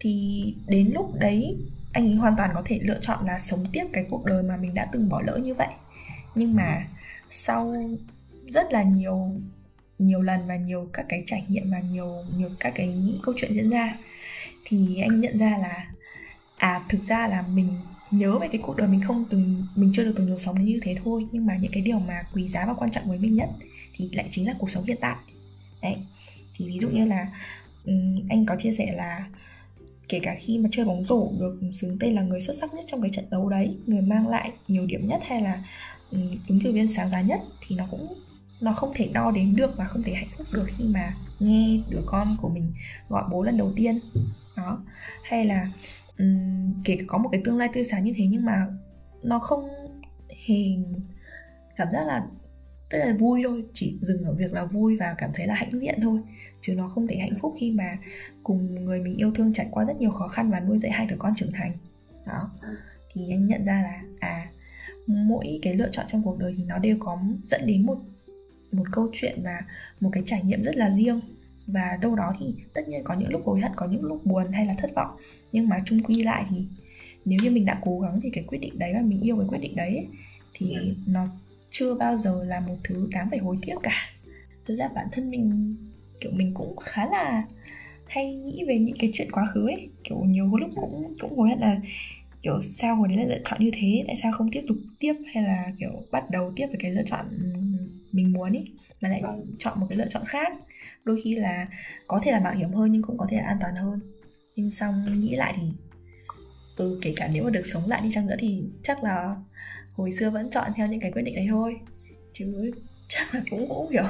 Thì 0.00 0.44
đến 0.66 0.90
lúc 0.94 1.14
đấy 1.14 1.56
anh 1.92 2.06
ấy 2.06 2.14
hoàn 2.14 2.36
toàn 2.36 2.50
có 2.54 2.62
thể 2.64 2.80
lựa 2.82 2.98
chọn 3.00 3.26
là 3.26 3.38
sống 3.38 3.66
tiếp 3.72 3.84
cái 3.92 4.06
cuộc 4.10 4.24
đời 4.24 4.42
mà 4.42 4.56
mình 4.56 4.74
đã 4.74 4.88
từng 4.92 5.08
bỏ 5.08 5.22
lỡ 5.26 5.38
như 5.42 5.54
vậy. 5.54 5.68
Nhưng 6.34 6.54
mà 6.54 6.86
sau 7.30 7.72
rất 8.46 8.72
là 8.72 8.82
nhiều 8.82 9.30
nhiều 9.98 10.22
lần 10.22 10.40
và 10.46 10.56
nhiều 10.56 10.88
các 10.92 11.06
cái 11.08 11.22
trải 11.26 11.44
nghiệm 11.48 11.70
và 11.70 11.80
nhiều 11.80 12.14
nhiều 12.36 12.50
các 12.60 12.72
cái 12.76 13.18
câu 13.22 13.34
chuyện 13.38 13.54
diễn 13.54 13.70
ra 13.70 13.96
thì 14.64 15.00
anh 15.00 15.20
nhận 15.20 15.38
ra 15.38 15.58
là 15.58 15.86
à 16.56 16.80
thực 16.88 17.02
ra 17.02 17.28
là 17.28 17.44
mình 17.54 17.68
nhớ 18.12 18.38
về 18.38 18.48
cái 18.52 18.60
cuộc 18.64 18.76
đời 18.76 18.88
mình 18.88 19.00
không 19.06 19.24
từng, 19.30 19.66
mình 19.76 19.92
chưa 19.94 20.04
được 20.04 20.12
từng 20.16 20.26
được 20.26 20.40
sống 20.40 20.64
như 20.64 20.80
thế 20.82 20.96
thôi, 21.04 21.26
nhưng 21.32 21.46
mà 21.46 21.56
những 21.56 21.72
cái 21.72 21.82
điều 21.82 21.98
mà 21.98 22.22
quý 22.34 22.48
giá 22.48 22.66
và 22.66 22.74
quan 22.74 22.90
trọng 22.90 23.08
với 23.08 23.18
mình 23.18 23.34
nhất 23.34 23.48
thì 23.94 24.10
lại 24.12 24.28
chính 24.30 24.46
là 24.46 24.54
cuộc 24.58 24.70
sống 24.70 24.84
hiện 24.84 24.98
tại. 25.00 25.16
Đấy, 25.82 25.96
thì 26.56 26.66
ví 26.66 26.78
dụ 26.80 26.88
như 26.88 27.04
là 27.04 27.26
anh 28.28 28.46
có 28.46 28.56
chia 28.56 28.72
sẻ 28.72 28.92
là 28.96 29.26
kể 30.08 30.20
cả 30.22 30.36
khi 30.40 30.58
mà 30.58 30.68
chơi 30.72 30.84
bóng 30.84 31.04
rổ 31.04 31.28
được 31.40 31.60
xứng 31.72 31.96
tên 32.00 32.14
là 32.14 32.22
người 32.22 32.40
xuất 32.40 32.56
sắc 32.60 32.74
nhất 32.74 32.84
trong 32.90 33.02
cái 33.02 33.10
trận 33.10 33.30
đấu 33.30 33.48
đấy, 33.48 33.76
người 33.86 34.02
mang 34.02 34.28
lại 34.28 34.52
nhiều 34.68 34.86
điểm 34.86 35.08
nhất 35.08 35.20
hay 35.26 35.42
là 35.42 35.62
ứng 36.48 36.60
cử 36.64 36.72
viên 36.72 36.88
sáng 36.88 37.10
giá 37.10 37.20
nhất 37.20 37.40
thì 37.60 37.76
nó 37.76 37.84
cũng, 37.90 38.14
nó 38.60 38.72
không 38.72 38.92
thể 38.94 39.08
đo 39.12 39.30
đếm 39.30 39.56
được 39.56 39.76
và 39.76 39.84
không 39.84 40.02
thể 40.02 40.14
hạnh 40.14 40.28
phúc 40.36 40.46
được 40.54 40.66
khi 40.66 40.84
mà 40.84 41.14
nghe 41.40 41.80
đứa 41.90 42.02
con 42.06 42.36
của 42.42 42.48
mình 42.48 42.72
gọi 43.08 43.24
bố 43.30 43.42
lần 43.42 43.56
đầu 43.56 43.72
tiên. 43.76 43.98
Đó, 44.56 44.84
hay 45.22 45.44
là 45.44 45.68
um, 46.18 46.82
kể 46.84 46.96
cả 46.96 47.04
có 47.06 47.18
một 47.18 47.28
cái 47.32 47.40
tương 47.44 47.58
lai 47.58 47.68
tươi 47.74 47.84
sáng 47.84 48.04
như 48.04 48.12
thế 48.16 48.26
nhưng 48.26 48.44
mà 48.44 48.66
nó 49.22 49.38
không 49.38 49.68
hề 50.46 50.56
cảm 51.76 51.88
giác 51.92 52.06
là 52.06 52.26
tức 52.92 52.98
là 52.98 53.16
vui 53.18 53.42
thôi 53.44 53.64
chỉ 53.72 53.98
dừng 54.00 54.24
ở 54.24 54.32
việc 54.32 54.52
là 54.52 54.64
vui 54.64 54.96
và 54.96 55.14
cảm 55.18 55.30
thấy 55.34 55.46
là 55.46 55.54
hãnh 55.54 55.80
diện 55.80 55.98
thôi. 56.02 56.20
Chứ 56.60 56.74
nó 56.74 56.88
không 56.88 57.06
thể 57.06 57.16
hạnh 57.16 57.34
phúc 57.40 57.54
khi 57.60 57.70
mà 57.70 57.98
cùng 58.42 58.84
người 58.84 59.00
mình 59.00 59.16
yêu 59.16 59.32
thương 59.34 59.52
trải 59.52 59.68
qua 59.70 59.84
rất 59.84 59.96
nhiều 59.96 60.10
khó 60.10 60.28
khăn 60.28 60.50
và 60.50 60.60
nuôi 60.60 60.78
dạy 60.78 60.92
hai 60.92 61.06
đứa 61.06 61.16
con 61.18 61.34
trưởng 61.36 61.52
thành. 61.52 61.72
Đó. 62.26 62.50
Thì 63.12 63.30
anh 63.30 63.46
nhận 63.46 63.64
ra 63.64 63.82
là 63.82 64.02
à 64.20 64.46
mỗi 65.06 65.58
cái 65.62 65.74
lựa 65.74 65.88
chọn 65.92 66.06
trong 66.08 66.22
cuộc 66.22 66.38
đời 66.38 66.54
thì 66.58 66.64
nó 66.64 66.78
đều 66.78 66.96
có 67.00 67.18
dẫn 67.46 67.66
đến 67.66 67.86
một 67.86 67.98
một 68.72 68.84
câu 68.92 69.10
chuyện 69.12 69.40
và 69.44 69.60
một 70.00 70.10
cái 70.12 70.22
trải 70.26 70.42
nghiệm 70.42 70.62
rất 70.62 70.76
là 70.76 70.90
riêng. 70.90 71.20
Và 71.66 71.98
đâu 72.00 72.16
đó 72.16 72.34
thì 72.40 72.54
tất 72.74 72.88
nhiên 72.88 73.04
có 73.04 73.14
những 73.14 73.30
lúc 73.30 73.42
hối 73.44 73.60
hận 73.60 73.72
có 73.76 73.86
những 73.86 74.04
lúc 74.04 74.26
buồn 74.26 74.52
hay 74.52 74.66
là 74.66 74.74
thất 74.78 74.90
vọng 74.94 75.16
nhưng 75.52 75.68
mà 75.68 75.82
chung 75.86 76.02
quy 76.02 76.22
lại 76.22 76.44
thì 76.50 76.56
nếu 77.24 77.38
như 77.42 77.50
mình 77.50 77.66
đã 77.66 77.78
cố 77.82 78.00
gắng 78.00 78.20
thì 78.22 78.30
cái 78.30 78.44
quyết 78.46 78.58
định 78.58 78.78
đấy 78.78 78.90
và 78.94 79.00
mình 79.00 79.20
yêu 79.20 79.36
cái 79.36 79.46
quyết 79.48 79.60
định 79.60 79.76
đấy 79.76 80.06
thì 80.54 80.74
ừ. 80.74 80.94
nó 81.06 81.26
chưa 81.70 81.94
bao 81.94 82.18
giờ 82.18 82.44
là 82.44 82.60
một 82.60 82.76
thứ 82.84 83.08
đáng 83.10 83.30
phải 83.30 83.38
hối 83.38 83.56
tiếc 83.62 83.74
cả 83.82 84.10
thực 84.66 84.76
ra 84.76 84.88
bản 84.94 85.06
thân 85.12 85.30
mình 85.30 85.76
kiểu 86.20 86.32
mình 86.34 86.54
cũng 86.54 86.76
khá 86.76 87.06
là 87.06 87.44
hay 88.06 88.34
nghĩ 88.34 88.64
về 88.68 88.78
những 88.78 88.96
cái 88.98 89.10
chuyện 89.14 89.32
quá 89.32 89.46
khứ 89.46 89.66
ấy 89.66 89.88
kiểu 90.04 90.24
nhiều 90.24 90.56
lúc 90.56 90.70
cũng 90.74 91.14
cũng 91.20 91.38
hối 91.38 91.48
hận 91.48 91.58
là 91.58 91.80
kiểu 92.42 92.62
sao 92.76 92.96
hồi 92.96 93.08
đấy 93.08 93.16
lại 93.16 93.26
lựa 93.26 93.42
chọn 93.44 93.64
như 93.64 93.70
thế 93.72 94.04
tại 94.06 94.16
sao 94.22 94.32
không 94.32 94.50
tiếp 94.52 94.62
tục 94.68 94.76
tiếp 94.98 95.14
hay 95.34 95.42
là 95.44 95.66
kiểu 95.78 96.02
bắt 96.10 96.30
đầu 96.30 96.52
tiếp 96.56 96.66
với 96.66 96.76
cái 96.78 96.90
lựa 96.90 97.02
chọn 97.06 97.26
mình 98.12 98.32
muốn 98.32 98.52
ý 98.52 98.64
mà 99.00 99.08
lại 99.08 99.20
vâng. 99.22 99.46
chọn 99.58 99.80
một 99.80 99.86
cái 99.88 99.98
lựa 99.98 100.08
chọn 100.08 100.24
khác 100.26 100.52
đôi 101.04 101.20
khi 101.24 101.34
là 101.34 101.66
có 102.06 102.20
thể 102.22 102.32
là 102.32 102.40
mạo 102.40 102.54
hiểm 102.54 102.72
hơn 102.72 102.92
nhưng 102.92 103.02
cũng 103.02 103.18
có 103.18 103.26
thể 103.30 103.36
là 103.36 103.42
an 103.42 103.56
toàn 103.60 103.74
hơn 103.74 104.00
nhưng 104.56 104.70
xong 104.70 105.20
nghĩ 105.20 105.36
lại 105.36 105.54
thì 105.56 105.66
ừ, 106.76 106.98
kể 107.02 107.12
cả 107.16 107.28
nếu 107.32 107.44
mà 107.44 107.50
được 107.50 107.66
sống 107.72 107.88
lại 107.88 108.00
đi 108.04 108.10
chăng 108.14 108.26
nữa 108.26 108.36
thì 108.38 108.64
chắc 108.82 109.04
là 109.04 109.36
hồi 109.92 110.12
xưa 110.18 110.30
vẫn 110.30 110.50
chọn 110.50 110.72
theo 110.76 110.86
những 110.86 111.00
cái 111.00 111.12
quyết 111.12 111.22
định 111.22 111.34
đấy 111.34 111.46
thôi. 111.50 111.76
Chứ 112.32 112.70
chắc 113.08 113.34
là 113.34 113.42
cũng 113.50 113.68
cũng 113.68 113.88
kiểu 113.92 114.04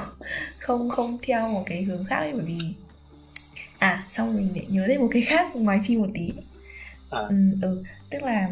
không 0.59 0.89
không 0.89 1.17
theo 1.21 1.49
một 1.49 1.63
cái 1.65 1.83
hướng 1.83 2.03
khác 2.03 2.15
ấy 2.15 2.33
bởi 2.33 2.45
vì 2.45 2.59
à 3.77 4.05
xong 4.07 4.35
mình 4.35 4.49
để 4.53 4.61
nhớ 4.69 4.87
đến 4.87 5.01
một 5.01 5.09
cái 5.11 5.21
khác 5.21 5.55
ngoài 5.55 5.79
phim 5.87 6.01
một 6.01 6.09
tí. 6.13 6.31
À. 7.09 7.19
ừ, 7.29 7.35
ừ 7.61 7.83
tức 8.09 8.23
là 8.23 8.51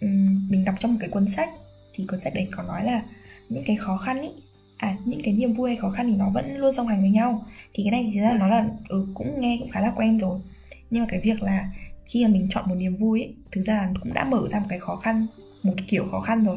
um, 0.00 0.48
mình 0.50 0.64
đọc 0.64 0.74
trong 0.78 0.92
một 0.92 0.98
cái 1.00 1.08
cuốn 1.08 1.28
sách 1.28 1.50
thì 1.94 2.04
cuốn 2.08 2.20
sách 2.20 2.34
đấy 2.34 2.48
có 2.50 2.62
nói 2.62 2.84
là 2.84 3.02
những 3.48 3.64
cái 3.66 3.76
khó 3.76 3.96
khăn 3.96 4.18
ấy 4.18 4.32
à 4.76 4.96
những 5.04 5.20
cái 5.24 5.34
niềm 5.34 5.52
vui 5.52 5.70
hay 5.70 5.76
khó 5.76 5.90
khăn 5.90 6.08
thì 6.10 6.16
nó 6.16 6.30
vẫn 6.30 6.56
luôn 6.56 6.72
song 6.72 6.86
hành 6.86 7.00
với 7.00 7.10
nhau. 7.10 7.46
Thì 7.74 7.82
cái 7.84 7.90
này 7.90 8.10
thì 8.14 8.20
ra 8.20 8.32
nó 8.38 8.46
là 8.46 8.68
ừ 8.88 9.06
cũng 9.14 9.40
nghe 9.40 9.56
cũng 9.60 9.70
khá 9.70 9.80
là 9.80 9.92
quen 9.96 10.18
rồi 10.18 10.40
nhưng 10.90 11.02
mà 11.02 11.06
cái 11.10 11.20
việc 11.20 11.42
là 11.42 11.70
khi 12.06 12.24
mà 12.24 12.30
mình 12.30 12.46
chọn 12.50 12.64
một 12.68 12.74
niềm 12.74 12.96
vui 12.96 13.20
ấy, 13.20 13.34
thực 13.52 13.60
ra 13.60 13.74
là 13.74 13.90
cũng 14.00 14.14
đã 14.14 14.24
mở 14.24 14.48
ra 14.50 14.58
một 14.58 14.66
cái 14.68 14.78
khó 14.78 14.96
khăn 14.96 15.26
một 15.62 15.74
kiểu 15.88 16.08
khó 16.10 16.20
khăn 16.20 16.44
rồi. 16.44 16.56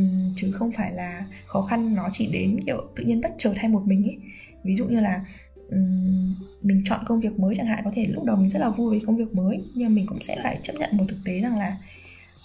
Uhm, 0.00 0.34
chứ 0.36 0.50
không 0.50 0.72
phải 0.72 0.92
là 0.92 1.26
khó 1.46 1.62
khăn 1.62 1.94
nó 1.94 2.08
chỉ 2.12 2.26
đến 2.26 2.60
kiểu 2.66 2.88
tự 2.96 3.04
nhiên 3.04 3.20
bất 3.20 3.34
chợt 3.38 3.52
hay 3.56 3.68
một 3.68 3.82
mình 3.86 4.04
ấy. 4.04 4.16
Ví 4.64 4.76
dụ 4.76 4.84
như 4.84 5.00
là 5.00 5.24
um, 5.70 6.34
mình 6.62 6.82
chọn 6.84 7.00
công 7.06 7.20
việc 7.20 7.38
mới 7.38 7.54
chẳng 7.58 7.66
hạn 7.66 7.80
có 7.84 7.92
thể 7.94 8.06
lúc 8.06 8.24
đầu 8.24 8.36
mình 8.36 8.50
rất 8.50 8.58
là 8.58 8.68
vui 8.68 8.90
với 8.90 9.00
công 9.06 9.16
việc 9.16 9.34
mới 9.34 9.62
nhưng 9.74 9.94
mình 9.94 10.06
cũng 10.06 10.22
sẽ 10.22 10.36
phải 10.42 10.58
chấp 10.62 10.72
nhận 10.78 10.96
một 10.96 11.04
thực 11.08 11.18
tế 11.24 11.40
rằng 11.40 11.58
là 11.58 11.76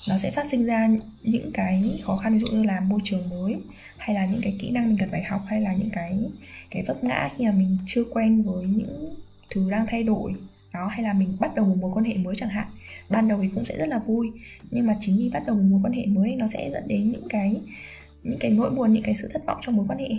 nó 0.10 0.18
sẽ 0.18 0.32
phát 0.32 0.48
sinh 0.48 0.66
ra 0.66 0.90
những 1.24 1.52
cái 1.54 2.00
khó 2.04 2.18
khăn 2.18 2.34
ví 2.34 2.40
dụ 2.40 2.48
như 2.48 2.64
là 2.64 2.80
môi 2.80 3.00
trường 3.04 3.30
mới 3.30 3.56
hay 3.98 4.16
là 4.16 4.26
những 4.26 4.42
cái 4.44 4.56
kỹ 4.60 4.72
năng 4.72 4.88
mình 4.88 4.98
cần 5.00 5.10
phải 5.12 5.24
học 5.24 5.42
hay 5.48 5.62
là 5.62 5.74
những 5.74 5.90
cái 5.90 6.20
cái 6.70 6.84
vấp 6.84 7.04
ngã 7.04 7.30
khi 7.38 7.46
mà 7.46 7.52
mình 7.52 7.78
chưa 7.86 8.04
quen 8.04 8.44
với 8.44 8.66
những 8.66 9.16
thứ 9.50 9.70
đang 9.72 9.86
thay 9.88 10.04
đổi 10.04 10.34
đó 10.74 10.88
hay 10.88 11.04
là 11.04 11.14
mình 11.14 11.38
bắt 11.40 11.56
đầu 11.56 11.66
một 11.66 11.76
mối 11.80 11.92
quan 11.94 12.06
hệ 12.06 12.14
mới 12.18 12.36
chẳng 12.38 12.50
hạn. 12.50 12.68
Ban 13.10 13.28
đầu 13.28 13.40
thì 13.42 13.50
cũng 13.56 13.66
sẽ 13.66 13.78
rất 13.78 13.88
là 13.88 14.00
vui 14.00 14.32
nhưng 14.72 14.88
mà 14.88 14.98
chính 15.00 15.18
vì 15.18 15.30
bắt 15.34 15.44
đầu 15.48 15.56
một 15.56 15.64
mối 15.70 15.80
quan 15.84 15.94
hệ 15.94 16.06
mới 16.06 16.36
nó 16.36 16.48
sẽ 16.48 16.70
dẫn 16.72 16.88
đến 16.88 17.12
những 17.12 17.28
cái 17.30 17.62
những 18.24 18.40
cái 18.40 18.52
nỗi 18.52 18.70
buồn 18.70 18.94
những 18.94 19.04
cái 19.04 19.16
sự 19.16 19.30
thất 19.34 19.46
vọng 19.46 19.60
trong 19.62 19.76
mối 19.76 19.86
quan 19.90 20.00
hệ. 20.00 20.10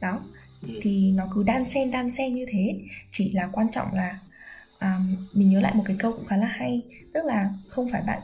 Đó 0.00 0.20
ừ. 0.62 0.80
thì 0.82 1.12
nó 1.16 1.24
cứ 1.34 1.42
đan 1.42 1.64
xen 1.64 1.90
đan 1.90 2.10
xen 2.10 2.34
như 2.34 2.46
thế. 2.52 2.80
Chỉ 3.10 3.32
là 3.32 3.48
quan 3.52 3.70
trọng 3.70 3.94
là 3.94 4.18
um, 4.80 5.16
mình 5.34 5.50
nhớ 5.50 5.60
lại 5.60 5.74
một 5.74 5.82
cái 5.86 5.96
câu 5.98 6.12
cũng 6.12 6.26
khá 6.26 6.36
là 6.36 6.46
hay 6.46 6.82
tức 7.12 7.24
là 7.24 7.50
không 7.68 7.88
phải 7.92 8.02
bạn 8.06 8.20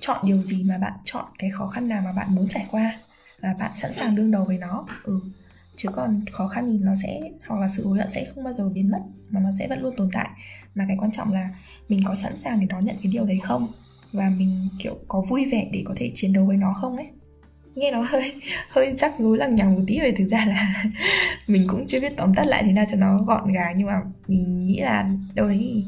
chọn 0.00 0.26
điều 0.26 0.42
gì 0.42 0.62
mà 0.62 0.78
bạn 0.78 0.92
chọn 1.04 1.24
cái 1.38 1.50
khó 1.50 1.68
khăn 1.68 1.88
nào 1.88 2.02
mà 2.04 2.12
bạn 2.12 2.34
muốn 2.34 2.48
trải 2.48 2.66
qua 2.70 2.98
và 3.40 3.54
bạn 3.58 3.70
sẵn 3.76 3.94
sàng 3.94 4.16
đương 4.16 4.30
đầu 4.30 4.44
với 4.44 4.58
nó. 4.58 4.86
Ừ 5.02 5.20
chứ 5.78 5.88
còn 5.92 6.20
khó 6.32 6.48
khăn 6.48 6.66
thì 6.72 6.78
nó 6.84 6.94
sẽ, 7.02 7.20
hoặc 7.46 7.60
là 7.60 7.68
sự 7.68 7.86
hối 7.86 7.98
hận 7.98 8.10
sẽ 8.10 8.26
không 8.34 8.44
bao 8.44 8.54
giờ 8.54 8.68
biến 8.68 8.90
mất, 8.90 8.98
mà 9.30 9.40
nó 9.40 9.50
sẽ 9.58 9.68
vẫn 9.68 9.82
luôn 9.82 9.94
tồn 9.96 10.08
tại. 10.12 10.28
Mà 10.74 10.84
cái 10.88 10.96
quan 11.00 11.12
trọng 11.12 11.32
là 11.32 11.48
mình 11.88 12.00
có 12.04 12.14
sẵn 12.14 12.36
sàng 12.36 12.60
để 12.60 12.66
đón 12.70 12.84
nhận 12.84 12.96
cái 13.02 13.12
điều 13.12 13.24
đấy 13.24 13.38
không? 13.42 13.68
Và 14.12 14.32
mình, 14.38 14.68
kiểu, 14.78 14.98
có 15.08 15.24
vui 15.28 15.44
vẻ 15.52 15.68
để 15.72 15.82
có 15.84 15.94
thể 15.96 16.12
chiến 16.14 16.32
đấu 16.32 16.46
với 16.46 16.56
nó 16.56 16.74
không 16.80 16.96
ấy? 16.96 17.06
Nghe 17.74 17.90
nó 17.92 18.02
hơi 18.08 18.32
hơi 18.70 18.94
rắc 18.98 19.14
rối 19.18 19.38
lằng 19.38 19.56
nhằng 19.56 19.74
một 19.74 19.80
tí 19.86 20.00
về 20.00 20.14
thực 20.18 20.26
ra 20.26 20.44
là 20.46 20.84
mình 21.46 21.66
cũng 21.68 21.86
chưa 21.86 22.00
biết 22.00 22.12
tóm 22.16 22.34
tắt 22.34 22.46
lại 22.46 22.62
thế 22.66 22.72
nào 22.72 22.84
cho 22.90 22.96
nó 22.96 23.18
gọn 23.18 23.52
gàng. 23.52 23.74
Nhưng 23.76 23.86
mà 23.86 24.00
mình 24.28 24.66
nghĩ 24.66 24.80
là 24.80 25.10
đâu 25.34 25.48
đấy 25.48 25.58
thì 25.60 25.84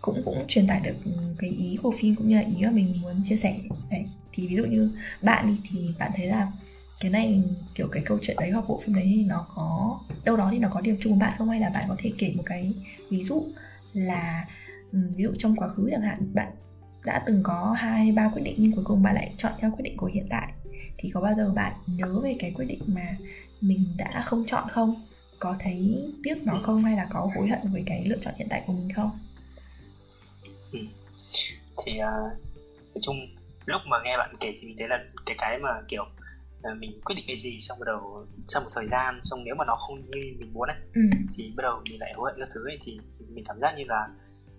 cũng 0.00 0.22
cũng 0.24 0.38
truyền 0.48 0.66
tải 0.66 0.80
được 0.84 0.94
cái 1.38 1.50
ý 1.50 1.78
của 1.82 1.94
phim 1.98 2.14
cũng 2.14 2.28
như 2.28 2.36
là 2.36 2.42
ý 2.42 2.64
mà 2.64 2.70
mình 2.70 2.94
muốn 3.02 3.14
chia 3.28 3.36
sẻ. 3.36 3.54
Đấy, 3.90 4.04
thì 4.32 4.46
ví 4.46 4.56
dụ 4.56 4.64
như 4.64 4.92
bạn 5.22 5.46
đi, 5.46 5.56
thì 5.70 5.94
bạn 5.98 6.10
thấy 6.16 6.26
là 6.26 6.48
cái 7.02 7.10
này 7.10 7.42
kiểu 7.74 7.88
cái 7.92 8.02
câu 8.06 8.18
chuyện 8.22 8.36
đấy 8.40 8.50
hoặc 8.50 8.64
bộ 8.68 8.80
phim 8.84 8.94
đấy 8.94 9.12
thì 9.14 9.24
nó 9.24 9.46
có 9.54 9.98
đâu 10.24 10.36
đó 10.36 10.48
thì 10.52 10.58
nó 10.58 10.68
có 10.72 10.80
điểm 10.80 10.96
chung 11.00 11.12
với 11.12 11.20
bạn 11.20 11.34
không? 11.38 11.48
Hay 11.48 11.60
là 11.60 11.70
bạn 11.70 11.84
có 11.88 11.96
thể 11.98 12.12
kể 12.18 12.32
một 12.36 12.42
cái 12.46 12.74
ví 13.10 13.24
dụ 13.24 13.44
là 13.92 14.46
ừ, 14.92 14.98
ví 15.16 15.24
dụ 15.24 15.30
trong 15.38 15.56
quá 15.56 15.68
khứ 15.68 15.88
chẳng 15.90 16.02
hạn 16.02 16.34
bạn 16.34 16.52
đã 17.04 17.22
từng 17.26 17.40
có 17.42 17.74
hai 17.78 18.12
ba 18.12 18.30
quyết 18.34 18.42
định 18.42 18.54
nhưng 18.58 18.72
cuối 18.72 18.84
cùng 18.84 19.02
bạn 19.02 19.14
lại 19.14 19.32
chọn 19.36 19.52
theo 19.58 19.70
quyết 19.70 19.82
định 19.82 19.96
của 19.96 20.06
hiện 20.06 20.26
tại. 20.30 20.52
Thì 20.98 21.10
có 21.10 21.20
bao 21.20 21.34
giờ 21.36 21.52
bạn 21.54 21.72
nhớ 21.86 22.20
về 22.22 22.36
cái 22.38 22.52
quyết 22.56 22.64
định 22.64 22.80
mà 22.86 23.16
mình 23.60 23.84
đã 23.96 24.22
không 24.26 24.44
chọn 24.46 24.64
không? 24.70 24.94
Có 25.38 25.56
thấy 25.58 26.08
tiếc 26.22 26.46
nó 26.46 26.60
không? 26.62 26.84
Hay 26.84 26.96
là 26.96 27.06
có 27.10 27.30
hối 27.36 27.48
hận 27.48 27.60
với 27.72 27.82
cái 27.86 28.04
lựa 28.04 28.18
chọn 28.20 28.34
hiện 28.36 28.48
tại 28.50 28.62
của 28.66 28.72
mình 28.72 28.88
không? 28.92 29.10
Ừ. 30.72 30.78
thì 31.84 31.92
uh, 31.92 32.32
nói 32.94 33.00
chung 33.00 33.16
lúc 33.66 33.82
mà 33.86 33.96
nghe 34.04 34.16
bạn 34.16 34.34
kể 34.40 34.54
thì 34.60 34.66
mình 34.66 34.76
thấy 34.78 34.88
là 34.88 35.04
cái 35.26 35.36
cái 35.40 35.58
mà 35.58 35.68
kiểu 35.88 36.04
uh, 36.72 36.78
mình 36.78 37.00
quyết 37.04 37.14
định 37.14 37.24
cái 37.28 37.36
gì 37.36 37.56
xong 37.58 37.78
bắt 37.80 37.84
đầu 37.86 38.26
sau 38.48 38.62
một 38.62 38.70
thời 38.74 38.86
gian 38.86 39.20
xong 39.22 39.44
nếu 39.44 39.54
mà 39.54 39.64
nó 39.64 39.76
không 39.76 40.00
như 40.00 40.20
mình 40.38 40.52
muốn 40.52 40.68
ấy 40.68 40.76
ừ. 40.94 41.00
thì 41.34 41.52
bắt 41.56 41.62
đầu 41.62 41.82
mình 41.90 42.00
lại 42.00 42.12
hối 42.16 42.30
hận 42.30 42.40
các 42.40 42.48
thứ 42.54 42.68
ấy 42.68 42.78
thì 42.84 42.98
mình 43.28 43.44
cảm 43.48 43.60
giác 43.60 43.74
như 43.76 43.84
là 43.88 44.08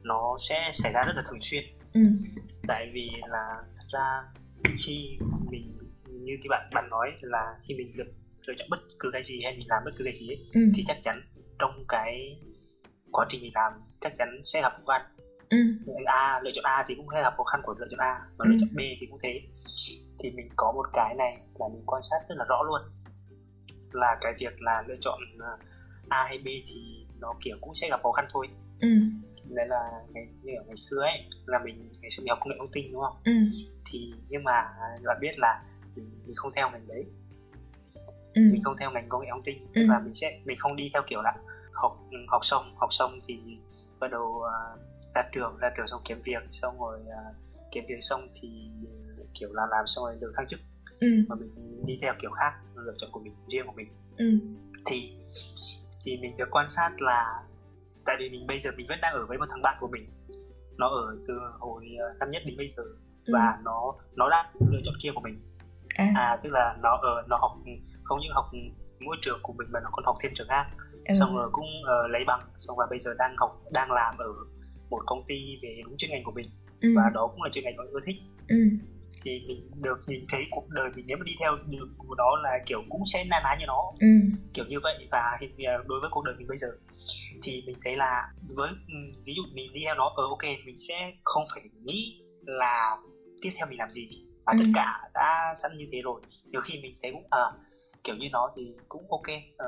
nó 0.03 0.36
sẽ 0.39 0.69
xảy 0.72 0.91
ra 0.93 1.01
rất 1.05 1.13
là 1.15 1.24
thường 1.29 1.41
xuyên 1.41 1.63
ừ. 1.93 2.01
tại 2.67 2.91
vì 2.93 3.10
là 3.29 3.45
thật 3.75 3.88
ra 3.93 4.24
khi 4.86 5.17
mình 5.51 5.77
như 6.07 6.33
cái 6.41 6.48
bạn 6.50 6.69
bạn 6.74 6.89
nói 6.89 7.12
là 7.22 7.55
khi 7.67 7.75
mình 7.75 7.91
được 7.98 8.13
lựa 8.48 8.53
chọn 8.57 8.69
bất 8.69 8.79
cứ 9.00 9.10
cái 9.13 9.24
gì 9.24 9.39
hay 9.43 9.53
mình 9.53 9.67
làm 9.69 9.81
bất 9.86 9.91
cứ 9.98 10.03
cái 10.03 10.13
gì 10.13 10.29
ấy, 10.29 10.45
ừ. 10.53 10.62
thì 10.75 10.83
chắc 10.86 10.98
chắn 11.01 11.22
trong 11.60 11.86
cái 11.88 12.39
quá 13.12 13.25
trình 13.29 13.41
mình 13.41 13.51
làm 13.55 13.74
chắc 14.00 14.13
chắn 14.15 14.41
sẽ 14.43 14.62
gặp 14.62 14.74
khó 14.77 14.93
khăn 14.93 15.01
ừ. 15.50 15.57
a 16.05 16.39
lựa 16.43 16.51
chọn 16.53 16.65
a 16.65 16.86
thì 16.88 16.95
cũng 16.95 17.07
sẽ 17.13 17.22
gặp 17.22 17.33
khó 17.38 17.43
khăn 17.43 17.62
của 17.63 17.75
lựa 17.79 17.88
chọn 17.91 18.00
a 18.00 18.19
và 18.38 18.45
ừ. 18.45 18.50
lựa 18.50 18.57
chọn 18.60 18.69
b 18.75 18.79
thì 19.00 19.07
cũng 19.10 19.19
thế 19.24 19.41
thì 20.24 20.32
mình 20.32 20.50
có 20.56 20.72
một 20.72 20.86
cái 20.94 21.15
này 21.15 21.38
là 21.60 21.68
mình 21.68 21.84
quan 21.86 22.01
sát 22.01 22.18
rất 22.30 22.36
là 22.38 22.46
rõ 22.50 22.63
luôn 22.63 22.82
là 23.92 24.18
cái 24.22 24.34
việc 24.39 24.62
là 24.62 24.84
lựa 24.88 24.96
chọn 25.01 25.20
à, 25.39 25.58
a 26.10 26.24
hay 26.24 26.38
b 26.38 26.46
thì 26.46 27.03
nó 27.20 27.34
kiểu 27.44 27.58
cũng 27.62 27.75
sẽ 27.75 27.89
gặp 27.89 28.00
khó 28.03 28.12
khăn 28.12 28.25
thôi 28.34 28.48
ừ. 28.80 28.88
đấy 29.50 29.68
là 29.68 29.89
ngày 30.10 30.27
như 30.42 30.53
ở 30.58 30.63
ngày 30.65 30.75
xưa 30.75 31.01
ấy 31.01 31.30
là 31.46 31.60
mình 31.60 31.89
ngày 32.01 32.10
xưa 32.10 32.22
mình 32.22 32.30
học 32.30 32.39
công 32.42 32.50
nghệ 32.50 32.56
thông 32.60 32.72
tin 32.72 32.92
đúng 32.92 33.01
không 33.01 33.22
ừ. 33.24 33.32
thì 33.92 34.13
nhưng 34.30 34.44
mà 34.44 34.74
bạn 35.06 35.18
biết 35.22 35.39
là 35.39 35.63
mình, 35.96 36.10
mình 36.25 36.36
không 36.36 36.51
theo 36.56 36.70
ngành 36.70 36.88
đấy 36.88 37.06
ừ. 38.34 38.42
mình 38.51 38.63
không 38.63 38.77
theo 38.80 38.92
ngành 38.92 39.10
công 39.10 39.22
nghệ 39.22 39.27
thông 39.32 39.44
tin 39.44 39.58
ừ. 39.74 39.82
và 39.89 40.00
mình 40.00 40.13
sẽ 40.13 40.39
mình 40.46 40.58
không 40.60 40.75
đi 40.75 40.89
theo 40.94 41.03
kiểu 41.08 41.22
là 41.22 41.34
học 41.74 42.00
học 42.27 42.46
xong 42.46 42.75
học 42.77 42.94
xong 42.94 43.20
thì 43.27 43.39
bắt 44.00 44.12
đầu 44.12 44.24
uh, 44.24 44.80
ra 45.15 45.24
trường 45.32 45.58
ra 45.58 45.70
trường 45.77 45.88
xong 45.88 46.01
kiếm 46.06 46.18
việc 46.24 46.44
xong 46.51 46.80
rồi 46.80 47.00
uh, 47.00 47.36
kiếm 47.72 47.84
việc 47.88 48.00
xong 48.00 48.27
thì 48.34 48.70
kiểu 49.40 49.50
là 49.54 49.63
làm 49.72 49.88
xong 49.88 50.06
rồi 50.06 50.16
được 50.22 50.32
thăng 50.36 50.48
chức 50.48 50.60
ừ. 51.00 51.08
mà 51.30 51.36
mình 51.36 51.86
đi 51.86 51.94
theo 52.02 52.13
kiểu 52.22 52.32
khác 52.32 52.54
lựa 52.75 52.94
chọn 52.98 53.10
của 53.12 53.20
mình 53.20 53.34
riêng 53.48 53.66
của 53.68 53.74
mình 53.75 53.88
ừ. 54.18 54.25
thì 54.86 55.13
thì 56.06 56.18
mình 56.22 56.38
được 56.38 56.48
quan 56.52 56.70
sát 56.70 57.02
là 57.02 57.44
tại 58.06 58.16
vì 58.20 58.30
mình 58.30 58.48
bây 58.48 58.60
giờ 58.60 58.72
mình 58.78 58.88
vẫn 58.90 58.98
đang 59.02 59.13
ở 59.13 59.25
với 59.25 59.38
một 59.38 59.46
thằng 59.50 59.62
bạn 59.62 59.78
của 59.80 59.88
mình 59.88 60.10
nó 60.78 60.88
ở 60.88 61.18
từ 61.28 61.34
hồi 61.60 61.86
năm 62.20 62.30
nhất 62.30 62.42
đến 62.46 62.58
bây 62.58 62.68
giờ 62.68 62.84
ừ. 63.25 63.34
và 63.34 63.54
nó 63.63 63.94
nó 64.16 64.30
đang 64.30 64.46
lựa 64.72 64.80
chọn 64.84 64.96
kia 65.02 65.10
của 65.16 65.22
mình 65.22 65.42
à. 65.96 66.12
à 66.16 66.40
tức 66.44 66.50
là 66.54 66.75
nó 66.82 66.98
ở 67.02 67.24
nó 67.30 67.38
học 67.38 67.52
không 68.04 68.20
những 68.20 68.34
học 68.34 68.46
mỗi 69.06 69.18
trường 69.22 69.40
của 69.44 69.54
mình 69.54 69.68
mà 69.72 69.80
nó 69.84 69.90
còn 69.92 70.06
học 70.06 70.16
thêm 70.22 70.32
trường 70.36 70.48
khác 70.48 70.66
ừ. 71.06 71.13
xong 71.20 71.36
rồi 71.36 71.50
cũng 71.52 71.66
uh, 71.66 72.12
lấy 72.12 72.24
bằng 72.28 72.42
xong 72.58 72.78
và 72.78 72.86
bây 72.90 73.00
giờ 73.00 73.13
đang 73.18 73.36
học 73.38 73.62
đang 73.72 73.92
làm 73.92 74.18
ở 74.18 74.28
một 74.90 75.04
công 75.06 75.24
ty 75.28 75.60
về 75.62 75.82
đúng 75.86 75.98
chuyên 75.98 76.12
ngành 76.12 76.24
của 76.24 76.32
mình 76.32 76.50
ừ. 76.82 76.90
và 76.96 77.04
đó 77.13 77.28
cũng 77.28 77.44
là 77.44 77.50
chuyên 77.54 77.63
ngành 77.63 77.75
mà 77.78 77.84
ưa 77.92 78.00
thích 78.06 78.16
ừ. 78.48 78.56
Thì 79.24 79.32
mình 79.48 79.72
được 79.82 79.98
nhìn 80.08 80.25
thấy 80.30 80.42
cuộc 80.51 80.70
đời 80.70 80.89
mình 80.96 81.06
nếu 81.08 81.18
mà 81.18 81.24
đi 81.25 81.34
theo 81.39 81.56
đường 81.68 81.94
của 81.98 82.15
nó 82.15 82.36
là 82.44 82.60
kiểu 82.65 82.84
cũng 82.89 83.06
sẽ 83.06 83.24
na 83.24 83.39
ná 83.44 83.56
như 83.60 83.65
nó 83.68 83.92
ừ. 84.00 84.08
kiểu 84.53 84.65
như 84.65 84.80
vậy 84.84 85.08
và 85.12 85.39
đối 85.86 86.00
với 86.01 86.10
cuộc 86.12 86.24
đời 86.25 86.36
mình 86.38 86.48
bây 86.48 86.58
giờ 86.58 86.68
thì 87.44 87.63
mình 87.65 87.77
thấy 87.84 87.96
là 87.96 88.30
với 88.48 88.70
ừ, 88.70 89.22
ví 89.25 89.34
dụ 89.36 89.44
mình 89.53 89.74
đi 89.74 89.82
theo 89.86 89.96
nó 89.96 90.06
ở 90.06 90.24
ờ, 90.24 90.27
ok 90.27 90.44
mình 90.65 90.77
sẽ 90.77 91.12
không 91.24 91.44
phải 91.53 91.63
nghĩ 91.82 92.22
là 92.42 92.98
tiếp 93.42 93.50
theo 93.58 93.68
mình 93.68 93.80
làm 93.80 93.92
gì 93.92 94.10
và 94.46 94.53
ừ. 94.58 94.58
tất 94.60 94.72
cả 94.75 95.00
đã 95.13 95.53
sẵn 95.62 95.77
như 95.77 95.86
thế 95.92 96.01
rồi 96.03 96.22
nhiều 96.46 96.62
khi 96.62 96.80
mình 96.82 96.96
thấy 97.01 97.12
cũng 97.12 97.27
à, 97.30 97.44
kiểu 98.03 98.15
như 98.15 98.27
nó 98.32 98.51
thì 98.56 98.75
cũng 98.89 99.12
ok 99.12 99.27
à, 99.58 99.68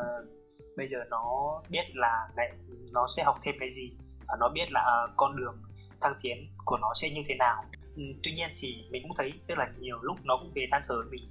bây 0.77 0.87
giờ 0.91 0.97
nó 1.09 1.23
biết 1.69 1.85
là 1.93 2.27
này, 2.35 2.51
nó 2.93 3.07
sẽ 3.17 3.23
học 3.23 3.35
thêm 3.43 3.55
cái 3.59 3.69
gì 3.69 3.91
và 4.27 4.35
nó 4.39 4.49
biết 4.49 4.71
là 4.71 4.79
à, 4.79 5.13
con 5.17 5.35
đường 5.35 5.61
thăng 6.01 6.13
tiến 6.21 6.37
của 6.65 6.77
nó 6.77 6.91
sẽ 6.95 7.09
như 7.09 7.21
thế 7.27 7.35
nào 7.35 7.63
tuy 7.95 8.31
nhiên 8.31 8.49
thì 8.57 8.83
mình 8.91 9.03
cũng 9.03 9.11
thấy 9.17 9.33
tức 9.47 9.57
là 9.57 9.71
nhiều 9.79 9.99
lúc 10.01 10.17
nó 10.23 10.37
cũng 10.37 10.51
về 10.55 10.67
than 10.71 10.81
thở 10.87 10.95
mình 11.11 11.29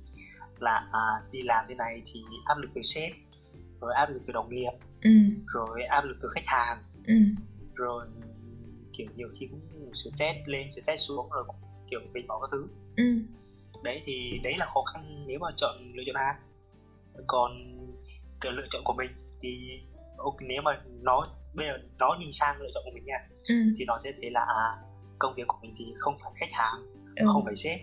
là 0.59 0.89
à, 0.93 1.01
đi 1.31 1.41
làm 1.43 1.65
thế 1.69 1.75
này 1.75 2.03
thì 2.05 2.23
áp 2.45 2.59
lực 2.59 2.69
từ 2.75 2.83
sếp 2.83 3.13
rồi 3.81 3.95
áp 3.95 4.11
lực 4.11 4.23
từ 4.27 4.33
đồng 4.33 4.55
nghiệp 4.55 4.73
ừ. 5.03 5.11
rồi 5.47 5.83
áp 5.83 6.05
lực 6.05 6.17
từ 6.23 6.29
khách 6.35 6.47
hàng 6.47 6.83
ừ. 7.07 7.15
rồi 7.75 8.07
kiểu 8.93 9.07
nhiều 9.17 9.29
khi 9.41 9.47
cũng 9.51 9.93
stress 9.93 10.39
lên 10.47 10.71
stress 10.71 11.09
xuống 11.09 11.31
rồi 11.31 11.45
cũng 11.47 11.57
kiểu 11.91 12.01
mình 12.13 12.27
bỏ 12.27 12.41
các 12.41 12.49
thứ 12.53 12.69
ừ. 12.97 13.05
đấy 13.85 14.01
thì 14.05 14.41
đấy 14.43 14.53
là 14.59 14.67
khó 14.67 14.81
khăn 14.81 15.25
nếu 15.27 15.39
mà 15.39 15.49
chọn 15.57 15.93
lựa 15.95 16.03
chọn 16.07 16.17
A 16.17 16.39
còn 17.27 17.51
cái 18.41 18.53
lựa 18.53 18.67
chọn 18.71 18.83
của 18.85 18.93
mình 18.93 19.11
thì 19.43 19.81
ok 20.17 20.37
nếu 20.41 20.63
mà 20.63 20.83
nó 21.03 21.23
bây 21.55 21.67
giờ 21.67 21.79
nó 21.99 22.17
nhìn 22.21 22.33
sang 22.33 22.61
lựa 22.61 22.69
chọn 22.75 22.83
của 22.85 22.91
mình 22.95 23.03
nha 23.03 23.29
ừ. 23.49 23.55
thì 23.79 23.85
nó 23.85 23.99
sẽ 23.99 24.13
thấy 24.13 24.31
là 24.31 24.41
à, 24.41 24.67
công 25.19 25.35
việc 25.35 25.45
của 25.47 25.59
mình 25.63 25.75
thì 25.79 25.95
không 25.99 26.17
phải 26.23 26.33
khách 26.37 26.53
hàng 26.53 26.75
ừ. 27.17 27.27
không 27.33 27.45
phải 27.45 27.55
sếp 27.55 27.81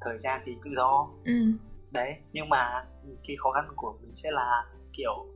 thời 0.00 0.18
gian 0.18 0.42
thì 0.44 0.52
tự 0.64 0.70
do 0.76 1.08
ừ. 1.24 1.32
đấy 1.90 2.14
nhưng 2.32 2.48
mà 2.48 2.84
cái 3.26 3.36
khó 3.36 3.50
khăn 3.52 3.68
của 3.76 3.98
mình 4.02 4.14
sẽ 4.14 4.30
là 4.30 4.64
kiểu 4.92 5.26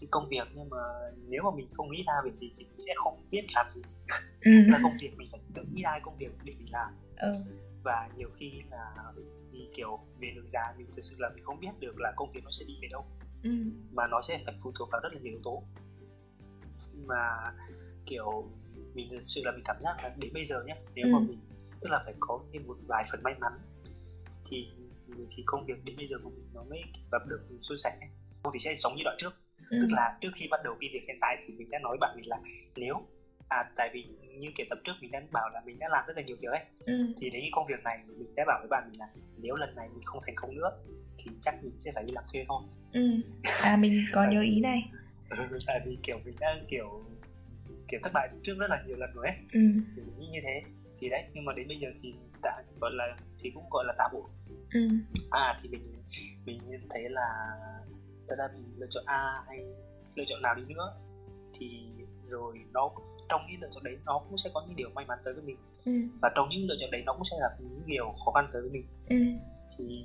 cái 0.00 0.08
công 0.10 0.28
việc 0.28 0.48
nhưng 0.54 0.70
mà 0.70 0.76
nếu 1.26 1.42
mà 1.42 1.50
mình 1.56 1.68
không 1.72 1.90
nghĩ 1.90 2.02
ra 2.06 2.12
việc 2.24 2.36
gì 2.36 2.52
thì 2.56 2.64
mình 2.64 2.78
sẽ 2.78 2.92
không 2.96 3.20
biết 3.30 3.46
làm 3.56 3.68
gì 3.68 3.82
ừ. 4.40 4.50
là 4.66 4.78
công 4.82 4.92
việc 5.00 5.10
mình 5.16 5.28
phải 5.30 5.40
tự 5.54 5.62
nghĩ 5.72 5.82
ra 5.82 5.98
công 6.02 6.16
việc 6.16 6.30
để 6.44 6.52
mình 6.58 6.72
làm 6.72 6.92
ừ 7.16 7.32
và 7.82 8.08
nhiều 8.16 8.28
khi 8.34 8.52
là 8.70 9.12
đi 9.52 9.68
kiểu 9.74 9.98
về 10.20 10.28
đường 10.34 10.48
dài 10.48 10.74
mình 10.78 10.86
thực 10.86 11.00
sự 11.00 11.16
là 11.18 11.28
mình 11.34 11.44
không 11.44 11.60
biết 11.60 11.80
được 11.80 11.94
là 11.98 12.12
công 12.16 12.32
việc 12.32 12.44
nó 12.44 12.50
sẽ 12.50 12.64
đi 12.68 12.74
về 12.82 12.88
đâu 12.92 13.04
ừ. 13.42 13.50
mà 13.92 14.06
nó 14.06 14.20
sẽ 14.20 14.38
phải 14.44 14.54
phụ 14.62 14.72
thuộc 14.78 14.88
vào 14.92 15.00
rất 15.02 15.12
là 15.12 15.20
nhiều 15.20 15.32
yếu 15.32 15.40
tố 15.44 15.62
mà 17.06 17.52
kiểu 18.06 18.50
mình 18.94 19.08
thực 19.10 19.22
sự 19.22 19.40
là 19.44 19.52
mình 19.52 19.62
cảm 19.64 19.76
giác 19.80 19.96
là 20.02 20.14
đến 20.16 20.32
bây 20.34 20.44
giờ 20.44 20.62
nhé 20.66 20.76
nếu 20.94 21.06
ừ. 21.06 21.10
mà 21.12 21.18
mình 21.18 21.38
tức 21.80 21.90
là 21.90 22.02
phải 22.04 22.14
có 22.20 22.40
thêm 22.52 22.66
một 22.66 22.76
vài 22.86 23.04
phần 23.10 23.22
may 23.22 23.34
mắn 23.40 23.52
thì 24.50 24.68
thì 25.36 25.42
công 25.46 25.66
việc 25.66 25.84
đến 25.84 25.96
bây 25.96 26.06
giờ 26.06 26.16
của 26.22 26.30
mình 26.30 26.48
nó 26.54 26.62
mới 26.70 26.82
gặp 27.12 27.26
được 27.26 27.40
suôn 27.60 27.78
sẻ 27.78 27.98
không 28.42 28.52
thì 28.52 28.58
sẽ 28.58 28.74
sống 28.74 28.96
như 28.96 29.02
đoạn 29.04 29.16
trước 29.18 29.32
ừ. 29.70 29.78
tức 29.80 29.88
là 29.90 30.18
trước 30.20 30.30
khi 30.34 30.48
bắt 30.50 30.60
đầu 30.64 30.74
cái 30.80 30.90
việc 30.92 31.00
hiện 31.06 31.18
tại 31.20 31.36
thì 31.46 31.54
mình 31.54 31.70
đã 31.70 31.78
nói 31.78 31.96
bạn 32.00 32.16
mình 32.16 32.28
là 32.28 32.38
nếu 32.76 32.94
à 33.48 33.70
tại 33.76 33.90
vì 33.92 34.04
như 34.38 34.48
kiểu 34.54 34.66
tập 34.70 34.78
trước 34.84 34.92
mình 35.00 35.10
đã 35.10 35.20
bảo 35.32 35.50
là 35.54 35.60
mình 35.64 35.78
đã 35.78 35.88
làm 35.90 36.04
rất 36.06 36.16
là 36.16 36.22
nhiều 36.22 36.36
việc 36.40 36.48
ấy 36.50 36.64
ừ. 36.80 37.14
thì 37.20 37.30
đến 37.30 37.42
cái 37.42 37.50
công 37.52 37.66
việc 37.66 37.82
này 37.84 37.98
mình 38.06 38.34
đã 38.36 38.44
bảo 38.46 38.58
với 38.60 38.68
bạn 38.68 38.88
mình 38.90 39.00
là 39.00 39.08
nếu 39.36 39.54
lần 39.54 39.74
này 39.74 39.88
mình 39.88 40.02
không 40.04 40.22
thành 40.26 40.34
công 40.36 40.54
nữa 40.54 40.70
thì 41.18 41.30
chắc 41.40 41.64
mình 41.64 41.78
sẽ 41.78 41.92
phải 41.94 42.04
đi 42.04 42.12
làm 42.12 42.24
thuê 42.32 42.42
thôi 42.48 42.62
ừ. 42.92 43.00
à 43.62 43.76
mình 43.76 44.04
có 44.12 44.26
nhớ 44.30 44.40
ý 44.40 44.60
này 44.62 44.90
tại 45.66 45.80
vì 45.84 45.98
kiểu 46.02 46.18
mình 46.24 46.34
đã 46.40 46.60
kiểu 46.68 47.04
kiểu 47.88 48.00
thất 48.02 48.12
bại 48.14 48.28
trước 48.42 48.54
rất 48.58 48.66
là 48.70 48.82
nhiều 48.86 48.96
lần 48.96 49.10
rồi 49.14 49.26
ấy 49.26 49.36
ừ. 49.52 49.60
nghĩ 50.18 50.26
như 50.32 50.40
thế 50.42 50.62
thì 51.00 51.08
đấy 51.08 51.24
nhưng 51.32 51.44
mà 51.44 51.52
đến 51.52 51.68
bây 51.68 51.78
giờ 51.78 51.88
thì 52.02 52.14
đã 52.42 52.62
gọi 52.80 52.90
là 52.94 53.16
thì 53.38 53.50
cũng 53.50 53.64
gọi 53.70 53.84
là 53.86 53.94
tạm 53.98 54.10
ổn 54.12 54.30
ừ. 54.72 54.88
à 55.30 55.56
thì 55.62 55.68
mình 55.68 55.82
mình 56.44 56.60
thấy 56.90 57.02
là 57.08 57.28
thật 58.28 58.34
ra 58.38 58.44
mình 58.54 58.64
lựa 58.76 58.86
chọn 58.90 59.04
a 59.06 59.42
hay 59.46 59.64
lựa 60.14 60.24
chọn 60.26 60.42
nào 60.42 60.54
đi 60.54 60.62
nữa 60.74 60.94
thì 61.52 61.88
rồi 62.28 62.58
nó 62.72 62.90
trong 63.28 63.40
những 63.48 63.60
lựa 63.60 63.68
chọn 63.72 63.84
đấy 63.84 63.98
nó 64.04 64.18
cũng 64.28 64.38
sẽ 64.38 64.50
có 64.54 64.64
những 64.66 64.76
điều 64.76 64.90
may 64.90 65.04
mắn 65.04 65.18
tới 65.24 65.34
với 65.34 65.42
mình 65.42 65.56
ừ. 65.84 65.92
và 66.22 66.30
trong 66.34 66.48
những 66.48 66.66
lựa 66.68 66.76
chọn 66.78 66.90
đấy 66.90 67.02
nó 67.06 67.12
cũng 67.12 67.24
sẽ 67.24 67.36
gặp 67.40 67.60
những 67.60 67.82
điều 67.86 68.14
khó 68.24 68.32
khăn 68.32 68.48
tới 68.52 68.62
với 68.62 68.70
mình 68.70 68.86
ừ. 69.08 69.16
thì 69.78 70.04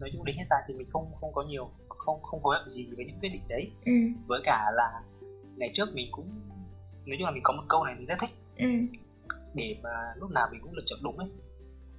nói 0.00 0.10
chung 0.12 0.24
đến 0.24 0.36
hiện 0.36 0.46
tại 0.50 0.62
thì 0.68 0.74
mình 0.74 0.90
không 0.90 1.12
không 1.20 1.32
có 1.32 1.42
nhiều 1.42 1.70
không 1.88 2.22
không 2.22 2.42
hối 2.42 2.56
hận 2.58 2.70
gì 2.70 2.88
với 2.96 3.04
những 3.04 3.18
quyết 3.20 3.28
định 3.28 3.42
đấy 3.48 3.70
ừ. 3.84 3.92
với 4.26 4.40
cả 4.44 4.64
là 4.74 5.02
ngày 5.56 5.70
trước 5.74 5.88
mình 5.94 6.08
cũng 6.12 6.30
nói 7.06 7.16
chung 7.18 7.24
là 7.24 7.30
mình 7.30 7.42
có 7.42 7.52
một 7.52 7.62
câu 7.68 7.84
này 7.84 7.94
mình 7.94 8.06
rất 8.06 8.14
thích 8.20 8.30
ừ. 8.56 8.66
để 9.54 9.76
mà 9.82 9.90
lúc 10.16 10.30
nào 10.30 10.48
mình 10.52 10.60
cũng 10.62 10.74
lựa 10.74 10.82
chọn 10.86 10.98
đúng 11.02 11.18
ấy 11.18 11.28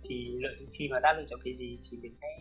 thì 0.09 0.37
lựa, 0.41 0.65
khi 0.71 0.87
mà 0.91 0.99
đã 0.99 1.13
lựa 1.17 1.25
chọn 1.27 1.39
cái 1.43 1.53
gì 1.53 1.79
thì 1.91 1.97
mình 2.01 2.15
hãy 2.21 2.31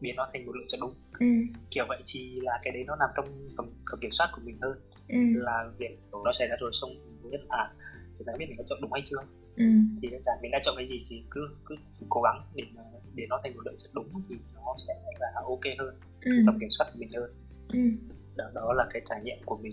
biến 0.00 0.16
nó 0.16 0.28
thành 0.32 0.46
một 0.46 0.52
lựa 0.56 0.64
chọn 0.68 0.80
đúng 0.80 0.94
ừ. 1.18 1.26
kiểu 1.70 1.84
vậy 1.88 2.02
thì 2.06 2.36
là 2.42 2.60
cái 2.62 2.72
đấy 2.72 2.84
nó 2.86 2.96
nằm 2.96 3.10
trong 3.16 3.48
tầm, 3.56 3.66
tầm 3.90 4.00
kiểm 4.00 4.12
soát 4.12 4.30
của 4.34 4.40
mình 4.44 4.58
hơn 4.62 4.78
ừ. 5.08 5.18
là 5.34 5.70
việc 5.78 5.98
nó 6.24 6.32
xảy 6.32 6.48
ra 6.48 6.56
rồi 6.60 6.70
xong 6.72 6.90
nhất 7.30 7.40
à 7.48 7.70
thì 8.18 8.24
đã 8.26 8.32
biết 8.38 8.46
mình 8.48 8.58
có 8.58 8.64
chọn 8.66 8.78
đúng 8.82 8.92
hay 8.92 9.02
chưa 9.04 9.16
ừ. 9.56 9.64
thì 10.02 10.08
đơn 10.12 10.22
giản 10.22 10.38
mình 10.42 10.50
đã 10.50 10.58
chọn 10.62 10.74
cái 10.76 10.86
gì 10.86 11.04
thì 11.08 11.24
cứ 11.30 11.40
cứ 11.64 11.74
cố 12.08 12.22
gắng 12.22 12.42
để 12.54 12.64
mà 12.74 12.82
để 13.14 13.26
nó 13.28 13.40
thành 13.44 13.54
một 13.56 13.62
lựa 13.64 13.74
chọn 13.78 13.90
đúng 13.94 14.22
thì 14.28 14.36
nó 14.54 14.74
sẽ 14.76 14.94
là 15.20 15.28
ok 15.34 15.78
hơn 15.78 15.94
ừ. 16.20 16.32
tầm 16.46 16.58
kiểm 16.60 16.70
soát 16.70 16.86
của 16.92 16.98
mình 16.98 17.08
hơn 17.16 17.30
ừ. 17.68 17.78
đó, 18.36 18.44
đó 18.54 18.72
là 18.72 18.86
cái 18.90 19.02
trải 19.08 19.20
nghiệm 19.24 19.38
của 19.44 19.58
mình 19.62 19.72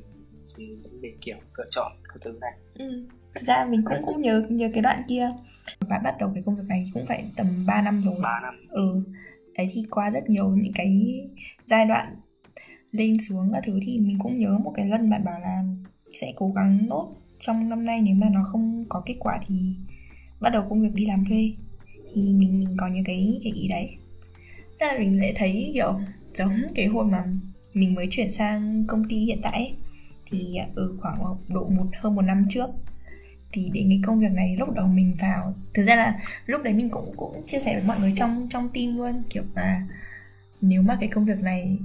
thì 0.58 0.78
đề 1.02 1.14
kiểu 1.22 1.38
lựa 1.58 1.66
chọn 1.72 1.92
cái 2.04 2.18
thứ 2.22 2.38
này. 2.42 2.54
Ừ. 2.74 3.08
Thực 3.36 3.48
ra 3.48 3.66
mình 3.70 3.82
cũng 3.86 3.98
cũng 4.06 4.22
nhớ 4.22 4.46
nhớ 4.50 4.70
cái 4.74 4.82
đoạn 4.82 5.02
kia. 5.08 5.30
Bạn 5.90 6.02
bắt 6.04 6.16
đầu 6.20 6.32
cái 6.34 6.44
công 6.46 6.56
việc 6.56 6.66
này 6.68 6.86
cũng 6.94 7.06
phải 7.06 7.26
tầm 7.36 7.48
3 7.68 7.82
năm 7.82 8.02
rồi. 8.06 8.16
3 8.24 8.40
năm. 8.44 8.56
Ừ 8.70 9.04
đấy 9.58 9.70
thì 9.74 9.86
qua 9.92 10.10
rất 10.10 10.30
nhiều 10.30 10.50
những 10.50 10.74
cái 10.76 11.22
giai 11.66 11.86
đoạn 11.86 12.16
lên 12.92 13.18
xuống 13.30 13.50
các 13.54 13.64
thứ 13.66 13.80
thì 13.86 14.00
mình 14.00 14.20
cũng 14.20 14.40
nhớ 14.40 14.58
một 14.58 14.74
cái 14.76 14.86
lần 14.86 15.10
bạn 15.10 15.24
bảo 15.26 15.40
là 15.40 15.64
sẽ 16.22 16.34
cố 16.36 16.52
gắng 16.56 16.90
nốt 16.90 17.16
trong 17.40 17.70
năm 17.70 17.86
nay 17.86 18.02
nếu 18.02 18.16
mà 18.16 18.30
nó 18.34 18.44
không 18.44 18.86
có 18.90 19.04
kết 19.06 19.16
quả 19.20 19.40
thì 19.48 19.76
bắt 20.40 20.50
đầu 20.50 20.64
công 20.70 20.82
việc 20.82 20.94
đi 20.94 21.06
làm 21.06 21.26
thuê. 21.30 21.52
Thì 22.14 22.34
mình 22.34 22.60
mình 22.60 22.78
có 22.78 22.88
những 22.88 23.04
cái 23.04 23.40
cái 23.44 23.54
ý 23.54 23.68
đấy. 23.68 23.90
Thế 24.80 24.86
là 24.86 25.00
mình 25.00 25.22
lại 25.22 25.34
thấy 25.36 25.72
kiểu 25.74 26.00
giống 26.34 26.54
cái 26.76 26.86
hồi 26.86 27.06
mà 27.06 27.24
mình 27.74 27.94
mới 27.94 28.08
chuyển 28.10 28.32
sang 28.32 28.86
công 28.88 29.04
ty 29.10 29.16
hiện 29.16 29.40
tại 29.44 29.54
ấy, 29.54 29.74
thì 30.30 30.56
ở 30.56 30.66
ừ, 30.76 30.98
khoảng 31.02 31.18
độ 31.48 31.68
một 31.68 31.86
hơn 32.02 32.16
một 32.16 32.22
năm 32.22 32.46
trước. 32.50 32.68
Thì 33.52 33.70
đến 33.74 33.90
cái 33.90 34.02
công 34.06 34.20
việc 34.20 34.32
này 34.32 34.56
lúc 34.60 34.70
đầu 34.76 34.88
mình 34.88 35.16
vào 35.22 35.54
thực 35.74 35.84
ra 35.84 35.96
là 35.96 36.20
lúc 36.46 36.64
đấy 36.64 36.74
mình 36.74 36.90
cũng 36.90 37.14
cũng 37.16 37.42
chia 37.48 37.60
sẻ 37.60 37.74
với 37.74 37.84
mọi 37.84 38.00
người 38.00 38.14
trong 38.16 38.48
trong 38.52 38.70
team 38.70 38.98
luôn 38.98 39.24
kiểu 39.30 39.44
là 39.56 39.82
nếu 40.62 40.82
mà 40.82 40.98
cái 41.00 41.10
công 41.10 41.26
việc 41.26 41.40
này 41.40 41.78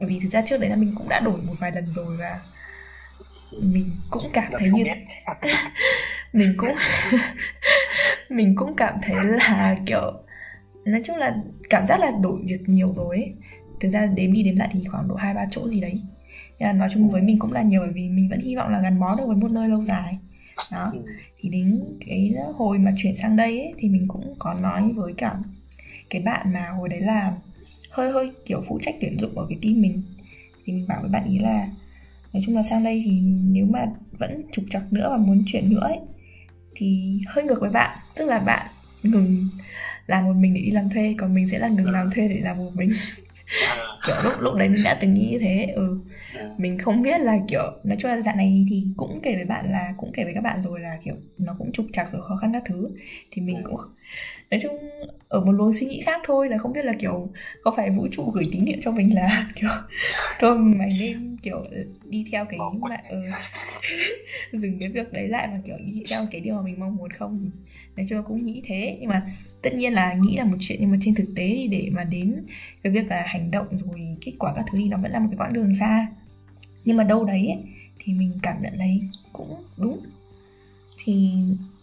bởi 0.00 0.08
vì 0.08 0.20
thực 0.20 0.28
ra 0.28 0.42
trước 0.46 0.60
đấy 0.60 0.70
là 0.70 0.76
mình 0.76 0.94
cũng 0.98 1.08
đã 1.08 1.20
đổi 1.20 1.40
một 1.46 1.54
vài 1.60 1.72
lần 1.72 1.84
rồi 1.92 2.16
và 2.16 2.40
mình 3.62 3.90
cũng 4.10 4.22
cảm 4.32 4.52
thấy 4.58 4.70
như 4.70 4.84
mình 6.32 6.54
cũng 6.56 6.74
mình 8.28 8.54
cũng 8.56 8.76
cảm 8.76 8.94
thấy 9.02 9.16
là 9.24 9.76
kiểu 9.86 10.12
nói 10.84 11.02
chung 11.04 11.16
là 11.16 11.36
cảm 11.70 11.86
giác 11.86 12.00
là 12.00 12.10
đổi 12.22 12.40
việc 12.44 12.68
nhiều 12.68 12.86
rồi 12.96 13.16
ấy. 13.16 13.34
Thực 13.80 13.90
ra 13.90 14.06
đếm 14.06 14.32
đi 14.32 14.42
đến 14.42 14.56
lại 14.56 14.68
thì 14.72 14.84
khoảng 14.90 15.08
độ 15.08 15.14
hai 15.14 15.34
ba 15.34 15.46
chỗ 15.50 15.68
gì 15.68 15.80
đấy 15.80 16.00
nhưng 16.60 16.68
mà 16.68 16.72
nói 16.72 16.88
chung 16.92 17.08
với 17.08 17.22
mình 17.26 17.38
cũng 17.38 17.50
là 17.54 17.62
nhiều 17.62 17.80
bởi 17.80 17.92
vì 17.94 18.08
mình 18.08 18.28
vẫn 18.28 18.40
hy 18.40 18.56
vọng 18.56 18.68
là 18.68 18.80
gắn 18.80 19.00
bó 19.00 19.14
được 19.18 19.24
với 19.26 19.36
một 19.36 19.50
nơi 19.50 19.68
lâu 19.68 19.84
dài. 19.84 20.18
Đó. 20.72 20.90
Ừ. 20.92 21.00
thì 21.38 21.48
đến 21.48 21.70
cái 22.06 22.34
hồi 22.54 22.78
mà 22.78 22.90
chuyển 22.96 23.16
sang 23.16 23.36
đây 23.36 23.60
ấy, 23.60 23.74
thì 23.78 23.88
mình 23.88 24.08
cũng 24.08 24.34
có 24.38 24.54
nói 24.62 24.92
với 24.96 25.14
cả 25.16 25.36
cái 26.10 26.22
bạn 26.22 26.52
mà 26.52 26.68
hồi 26.68 26.88
đấy 26.88 27.00
là 27.00 27.36
hơi 27.90 28.12
hơi 28.12 28.32
kiểu 28.44 28.62
phụ 28.68 28.78
trách 28.82 28.94
tuyển 29.00 29.16
dụng 29.20 29.38
ở 29.38 29.46
cái 29.48 29.58
team 29.62 29.80
mình. 29.80 30.02
Thì 30.64 30.72
mình 30.72 30.86
bảo 30.88 30.98
với 31.00 31.10
bạn 31.10 31.24
ý 31.24 31.38
là 31.38 31.68
nói 32.32 32.42
chung 32.46 32.56
là 32.56 32.62
sang 32.62 32.84
đây 32.84 33.02
thì 33.04 33.20
nếu 33.50 33.66
mà 33.66 33.86
vẫn 34.18 34.42
trục 34.52 34.64
trặc 34.70 34.92
nữa 34.92 35.08
và 35.10 35.16
muốn 35.16 35.42
chuyển 35.46 35.70
nữa 35.70 35.80
ấy 35.80 35.98
thì 36.74 37.20
hơi 37.26 37.44
ngược 37.44 37.60
với 37.60 37.70
bạn. 37.70 37.98
Tức 38.16 38.24
là 38.24 38.38
bạn 38.38 38.66
ngừng 39.02 39.48
làm 40.06 40.24
một 40.24 40.32
mình 40.32 40.54
để 40.54 40.60
đi 40.60 40.70
làm 40.70 40.88
thuê 40.88 41.14
còn 41.18 41.34
mình 41.34 41.48
sẽ 41.48 41.58
là 41.58 41.68
ngừng 41.68 41.90
làm 41.90 42.10
thuê 42.10 42.28
để 42.28 42.40
làm 42.40 42.56
một 42.56 42.70
mình. 42.74 42.90
Kiểu 44.06 44.16
lúc 44.24 44.32
lúc 44.40 44.54
đấy 44.54 44.68
mình 44.68 44.82
đã 44.84 44.98
từng 45.00 45.14
nghĩ 45.14 45.28
như 45.30 45.38
thế 45.38 45.72
ừ 45.74 45.98
mình 46.56 46.78
không 46.78 47.02
biết 47.02 47.20
là 47.20 47.38
kiểu 47.48 47.62
nói 47.84 47.96
chung 48.00 48.10
là 48.10 48.20
dạng 48.20 48.36
này 48.36 48.66
thì 48.70 48.84
cũng 48.96 49.20
kể 49.22 49.34
với 49.34 49.44
bạn 49.44 49.70
là 49.70 49.94
cũng 49.96 50.12
kể 50.12 50.24
với 50.24 50.34
các 50.34 50.40
bạn 50.40 50.62
rồi 50.62 50.80
là 50.80 50.98
kiểu 51.04 51.14
nó 51.38 51.54
cũng 51.58 51.72
trục 51.72 51.86
trặc 51.92 52.12
rồi 52.12 52.22
khó 52.22 52.36
khăn 52.36 52.52
các 52.52 52.62
thứ. 52.66 52.90
Thì 53.30 53.42
mình 53.42 53.62
cũng 53.64 53.80
nói 54.50 54.60
chung 54.62 54.78
ở 55.28 55.40
một 55.40 55.52
luồng 55.52 55.72
suy 55.72 55.86
nghĩ 55.86 56.02
khác 56.06 56.20
thôi 56.24 56.48
là 56.48 56.58
không 56.58 56.72
biết 56.72 56.84
là 56.84 56.92
kiểu 56.98 57.28
có 57.62 57.70
phải 57.76 57.90
vũ 57.90 58.08
trụ 58.10 58.30
gửi 58.30 58.44
tín 58.52 58.66
hiệu 58.66 58.76
cho 58.82 58.90
mình 58.90 59.14
là 59.14 59.50
kiểu 59.56 59.70
thôi 60.40 60.58
mày 60.58 60.96
nên 61.00 61.36
kiểu 61.42 61.62
đi 62.04 62.26
theo 62.32 62.44
cái 62.44 62.58
mà 62.90 62.96
ừ, 63.08 63.22
dừng 64.58 64.78
cái 64.80 64.88
việc 64.88 65.12
đấy 65.12 65.28
lại 65.28 65.48
và 65.52 65.60
kiểu 65.64 65.76
đi 65.86 66.02
theo 66.10 66.26
cái 66.30 66.40
điều 66.40 66.54
mà 66.54 66.62
mình 66.62 66.80
mong 66.80 66.96
muốn 66.96 67.10
không 67.10 67.40
thì 67.42 67.50
nói 67.96 68.06
chung 68.08 68.18
là 68.18 68.24
cũng 68.26 68.44
nghĩ 68.44 68.62
thế. 68.64 68.96
Nhưng 69.00 69.08
mà 69.08 69.26
tất 69.62 69.74
nhiên 69.74 69.92
là 69.92 70.14
nghĩ 70.14 70.36
là 70.36 70.44
một 70.44 70.56
chuyện 70.60 70.78
nhưng 70.80 70.90
mà 70.90 70.98
trên 71.00 71.14
thực 71.14 71.26
tế 71.36 71.48
thì 71.56 71.68
để 71.68 71.88
mà 71.92 72.04
đến 72.04 72.46
cái 72.82 72.92
việc 72.92 73.06
là 73.08 73.22
hành 73.26 73.50
động 73.50 73.66
rồi 73.70 74.16
kết 74.20 74.32
quả 74.38 74.52
các 74.56 74.64
thứ 74.72 74.78
thì 74.78 74.88
nó 74.88 74.98
vẫn 74.98 75.12
là 75.12 75.18
một 75.18 75.28
cái 75.30 75.38
quãng 75.38 75.52
đường 75.52 75.74
xa 75.80 76.06
nhưng 76.84 76.96
mà 76.96 77.04
đâu 77.04 77.24
đấy 77.24 77.46
ấy, 77.46 77.62
thì 77.98 78.12
mình 78.12 78.32
cảm 78.42 78.62
nhận 78.62 78.72
thấy 78.78 79.02
cũng 79.32 79.62
đúng. 79.76 79.98
Thì 81.04 81.34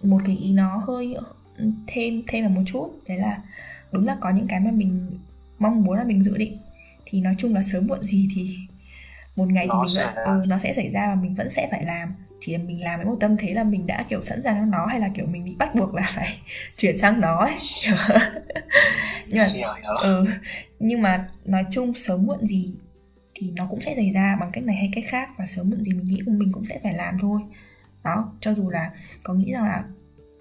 một 0.04 0.22
cái 0.26 0.38
ý 0.38 0.54
nó 0.54 0.78
hơi 0.88 1.16
thêm 1.88 2.24
thêm 2.28 2.44
vào 2.44 2.54
một 2.54 2.62
chút 2.66 2.90
đấy 3.08 3.18
là 3.18 3.42
đúng 3.92 4.08
là 4.08 4.18
có 4.22 4.30
những 4.30 4.48
cái 4.48 4.60
mà 4.60 4.72
mình 4.72 5.18
mong 5.60 5.84
muốn 5.84 5.98
là 5.98 6.04
mình 6.04 6.24
dự 6.24 6.38
định. 6.38 6.58
Thì 7.06 7.22
nói 7.22 7.36
chung 7.38 7.54
là 7.54 7.64
sớm 7.64 7.88
muộn 7.88 8.02
gì 8.04 8.30
thì 8.36 8.56
một 9.36 9.50
ngày 9.50 9.68
nó 9.68 9.86
thì 9.88 9.98
mình 9.98 10.06
vẫn 10.16 10.26
ừ, 10.26 10.46
nó 10.48 10.58
sẽ 10.58 10.74
xảy 10.74 10.92
ra 10.92 11.08
và 11.08 11.22
mình 11.22 11.36
vẫn 11.36 11.50
sẽ 11.50 11.68
phải 11.72 11.86
làm. 11.86 12.14
Chỉ 12.40 12.54
là 12.54 12.60
mình 12.64 12.84
làm 12.84 13.00
với 13.00 13.06
một 13.06 13.18
tâm 13.20 13.38
thế 13.38 13.54
là 13.54 13.64
mình 13.64 13.88
đã 13.88 14.06
kiểu 14.10 14.24
sẵn 14.24 14.42
sàng 14.44 14.56
cho 14.56 14.66
nó 14.66 14.86
hay 14.86 15.00
là 15.00 15.10
kiểu 15.16 15.26
mình 15.26 15.46
bị 15.46 15.56
bắt 15.58 15.76
buộc 15.76 15.94
là 15.94 16.12
phải 16.16 16.38
chuyển 16.78 16.98
sang 16.98 17.22
nó 17.22 17.38
ấy. 17.38 17.56
Nhưng 19.28 19.62
mà 19.62 19.74
ừ, 20.04 20.26
nhưng 20.80 21.02
mà 21.02 21.30
nói 21.46 21.66
chung 21.72 21.94
sớm 21.94 22.26
muộn 22.26 22.48
gì 22.48 22.74
thì 23.42 23.52
nó 23.56 23.68
cũng 23.70 23.82
sẽ 23.82 23.96
xảy 23.96 24.12
ra 24.12 24.38
bằng 24.40 24.50
cách 24.54 24.64
này 24.64 24.76
hay 24.76 24.90
cách 24.94 25.04
khác 25.08 25.30
và 25.38 25.46
sớm 25.46 25.70
muộn 25.70 25.84
gì 25.84 25.94
mình 25.94 26.08
nghĩ 26.08 26.22
mình 26.26 26.52
cũng 26.52 26.66
sẽ 26.66 26.80
phải 26.84 26.94
làm 26.94 27.18
thôi. 27.22 27.42
Đó 28.04 28.34
cho 28.42 28.54
dù 28.54 28.70
là 28.70 28.92
có 29.24 29.34
nghĩ 29.34 29.52
rằng 29.52 29.64
là 29.64 29.84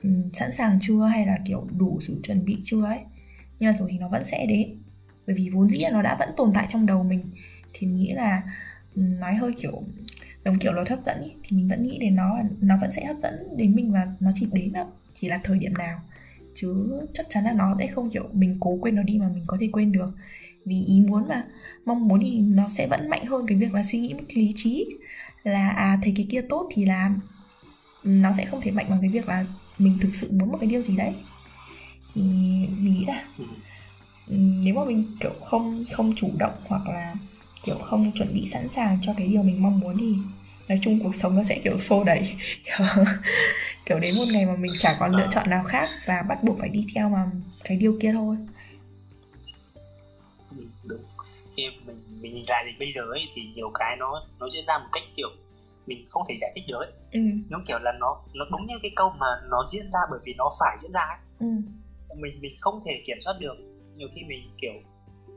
um, 0.03 0.31
sẵn 0.33 0.53
sàng 0.53 0.79
chưa 0.83 1.07
hay 1.07 1.27
là 1.27 1.39
kiểu 1.45 1.67
đủ 1.79 1.99
sự 2.01 2.21
chuẩn 2.23 2.45
bị 2.45 2.57
chưa 2.65 2.85
ấy 2.85 2.99
nhưng 3.59 3.71
mà 3.71 3.77
rồi 3.79 3.89
thì 3.93 3.99
nó 3.99 4.09
vẫn 4.09 4.25
sẽ 4.25 4.47
đến. 4.47 4.69
Bởi 5.27 5.37
vì 5.37 5.51
vốn 5.53 5.71
dĩ 5.71 5.79
là 5.79 5.91
nó 5.91 6.03
đã 6.03 6.17
vẫn 6.19 6.29
tồn 6.37 6.51
tại 6.55 6.67
trong 6.71 6.87
đầu 6.87 7.03
mình 7.03 7.25
thì 7.73 7.87
mình 7.87 7.97
nghĩ 7.97 8.13
là 8.13 8.43
nói 8.95 9.35
hơi 9.35 9.53
kiểu 9.61 9.83
giống 10.45 10.59
kiểu 10.59 10.73
luật 10.73 10.89
hấp 10.89 11.03
dẫn 11.03 11.23
ý, 11.23 11.31
thì 11.43 11.57
mình 11.57 11.69
vẫn 11.69 11.83
nghĩ 11.83 11.99
đến 11.99 12.17
nó 12.17 12.39
nó 12.61 12.77
vẫn 12.81 12.91
sẽ 12.93 13.05
hấp 13.05 13.17
dẫn 13.19 13.57
đến 13.57 13.75
mình 13.75 13.93
và 13.93 14.15
nó 14.21 14.31
chỉ 14.35 14.47
đến 14.53 14.73
đó 14.73 14.93
chỉ 15.21 15.29
là 15.29 15.41
thời 15.45 15.59
điểm 15.59 15.75
nào. 15.75 16.01
Chứ 16.55 17.01
chắc 17.15 17.27
chắn 17.31 17.45
là 17.45 17.53
nó 17.53 17.77
sẽ 17.79 17.87
không 17.87 18.11
kiểu 18.11 18.29
mình 18.33 18.57
cố 18.61 18.79
quên 18.81 18.95
nó 18.95 19.03
đi 19.03 19.19
mà 19.19 19.29
mình 19.29 19.45
có 19.47 19.57
thể 19.61 19.69
quên 19.73 19.93
được 19.93 20.15
vì 20.65 20.85
ý 20.85 21.01
muốn 21.01 21.29
mà. 21.29 21.45
Mong 21.85 22.09
muốn 22.09 22.21
thì 22.21 22.39
nó 22.39 22.69
sẽ 22.69 22.87
vẫn 22.87 23.09
mạnh 23.11 23.27
hơn 23.27 23.47
cái 23.47 23.59
việc 23.59 23.75
là 23.75 23.83
suy 23.83 23.99
nghĩ 23.99 24.15
một 24.15 24.25
lý 24.29 24.53
trí. 24.57 24.87
Là 25.43 25.71
à 25.71 25.99
thấy 26.03 26.13
cái 26.17 26.27
kia 26.31 26.41
tốt 26.49 26.69
thì 26.75 26.85
làm 26.85 27.21
nó 28.05 28.33
sẽ 28.33 28.45
không 28.45 28.61
thể 28.61 28.71
mạnh 28.71 28.87
bằng 28.91 28.99
cái 29.01 29.11
việc 29.11 29.29
là 29.29 29.45
mình 29.79 29.99
thực 30.01 30.15
sự 30.15 30.31
muốn 30.33 30.53
một 30.53 30.59
cái 30.61 30.71
điều 30.71 30.83
gì 30.83 30.97
đấy. 30.97 31.15
Thì 32.15 32.23
mình 32.79 32.95
nghĩ 32.95 33.05
là 33.05 33.25
nếu 34.29 34.75
mà 34.75 34.85
mình 34.85 35.05
kiểu 35.21 35.33
không 35.45 35.85
không 35.93 36.15
chủ 36.17 36.31
động 36.39 36.55
hoặc 36.67 36.89
là 36.89 37.15
kiểu 37.65 37.79
không 37.79 38.13
chuẩn 38.13 38.35
bị 38.35 38.49
sẵn 38.53 38.69
sàng 38.75 38.99
cho 39.03 39.15
cái 39.17 39.29
điều 39.29 39.43
mình 39.43 39.63
mong 39.63 39.81
muốn 39.81 39.97
thì 39.99 40.15
nói 40.69 40.79
chung 40.83 41.01
cuộc 41.03 41.15
sống 41.15 41.37
nó 41.37 41.43
sẽ 41.43 41.61
kiểu 41.65 41.79
xô 41.81 42.05
đẩy. 42.05 42.35
Kiểu 43.87 43.99
đến 43.99 44.15
một 44.19 44.25
ngày 44.33 44.47
mà 44.47 44.57
mình 44.57 44.71
chả 44.79 44.97
còn 44.99 45.17
lựa 45.17 45.29
chọn 45.31 45.51
nào 45.51 45.65
khác 45.65 45.89
và 46.07 46.23
bắt 46.29 46.45
buộc 46.45 46.59
phải 46.59 46.69
đi 46.69 46.87
theo 46.95 47.09
mà 47.09 47.31
cái 47.65 47.77
điều 47.77 47.99
kia 48.03 48.13
thôi 48.13 48.37
khi 51.61 51.77
mình 51.87 51.97
mình 52.21 52.35
nhìn 52.35 52.45
lại 52.49 52.65
thì 52.67 52.73
bây 52.79 52.93
giờ 52.93 53.03
ấy 53.03 53.21
thì 53.35 53.43
nhiều 53.55 53.71
cái 53.75 53.97
nó 53.97 54.23
nó 54.41 54.49
diễn 54.49 54.65
ra 54.67 54.79
một 54.79 54.89
cách 54.93 55.03
kiểu 55.17 55.29
mình 55.87 56.05
không 56.09 56.23
thể 56.29 56.35
giải 56.41 56.53
thích 56.55 56.65
được 56.69 56.79
ấy 56.79 56.93
ừ. 57.13 57.21
giống 57.51 57.65
kiểu 57.67 57.79
là 57.83 57.93
nó 58.01 58.23
nó 58.35 58.45
đúng 58.51 58.67
như 58.67 58.75
cái 58.83 58.91
câu 58.97 59.11
mà 59.19 59.27
nó 59.51 59.67
diễn 59.69 59.91
ra 59.93 60.01
bởi 60.11 60.21
vì 60.25 60.35
nó 60.39 60.51
phải 60.61 60.77
diễn 60.81 60.93
ra 60.93 61.01
ấy. 61.01 61.19
Ừ. 61.39 61.47
mình 62.17 62.41
mình 62.41 62.53
không 62.61 62.81
thể 62.85 63.03
kiểm 63.07 63.17
soát 63.25 63.35
được 63.41 63.55
nhiều 63.97 64.09
khi 64.15 64.21
mình 64.29 64.51
kiểu 64.61 64.73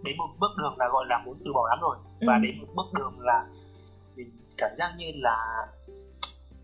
đến 0.04 0.18
một 0.18 0.28
bước 0.40 0.52
đường 0.58 0.76
là 0.78 0.88
gọi 0.92 1.06
là 1.10 1.22
muốn 1.26 1.38
từ 1.46 1.54
bỏ 1.54 1.68
lắm 1.70 1.80
rồi 1.82 1.98
ừ. 2.20 2.26
và 2.28 2.38
đến 2.44 2.60
một 2.60 2.68
bước 2.76 3.00
đường 3.00 3.20
là 3.20 3.46
mình 4.16 4.32
cảm 4.58 4.72
giác 4.78 4.94
như 4.98 5.06
là 5.16 5.38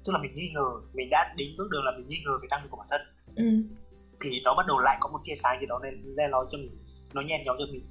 tức 0.05 0.13
là 0.13 0.19
mình 0.19 0.33
nghi 0.35 0.51
ngờ 0.53 0.69
mình 0.93 1.07
đã 1.11 1.33
đến 1.37 1.47
bước 1.57 1.67
đường 1.71 1.83
là 1.83 1.91
mình 1.97 2.07
nghi 2.07 2.17
ngờ 2.25 2.31
về 2.41 2.47
năng 2.51 2.61
lực 2.63 2.71
của 2.71 2.77
bản 2.77 2.87
thân 2.89 3.01
ừ. 3.35 3.43
thì 4.21 4.41
nó 4.43 4.55
bắt 4.55 4.65
đầu 4.67 4.79
lại 4.79 4.97
có 4.99 5.09
một 5.09 5.19
tia 5.23 5.35
sáng 5.35 5.59
gì 5.59 5.65
đó 5.65 5.79
nên 5.83 6.01
lên 6.03 6.31
nói 6.31 6.45
cho 6.51 6.57
mình 6.57 6.77
nó 7.13 7.21
nhen 7.21 7.41
nhóm 7.45 7.55
cho 7.59 7.65
mình 7.71 7.85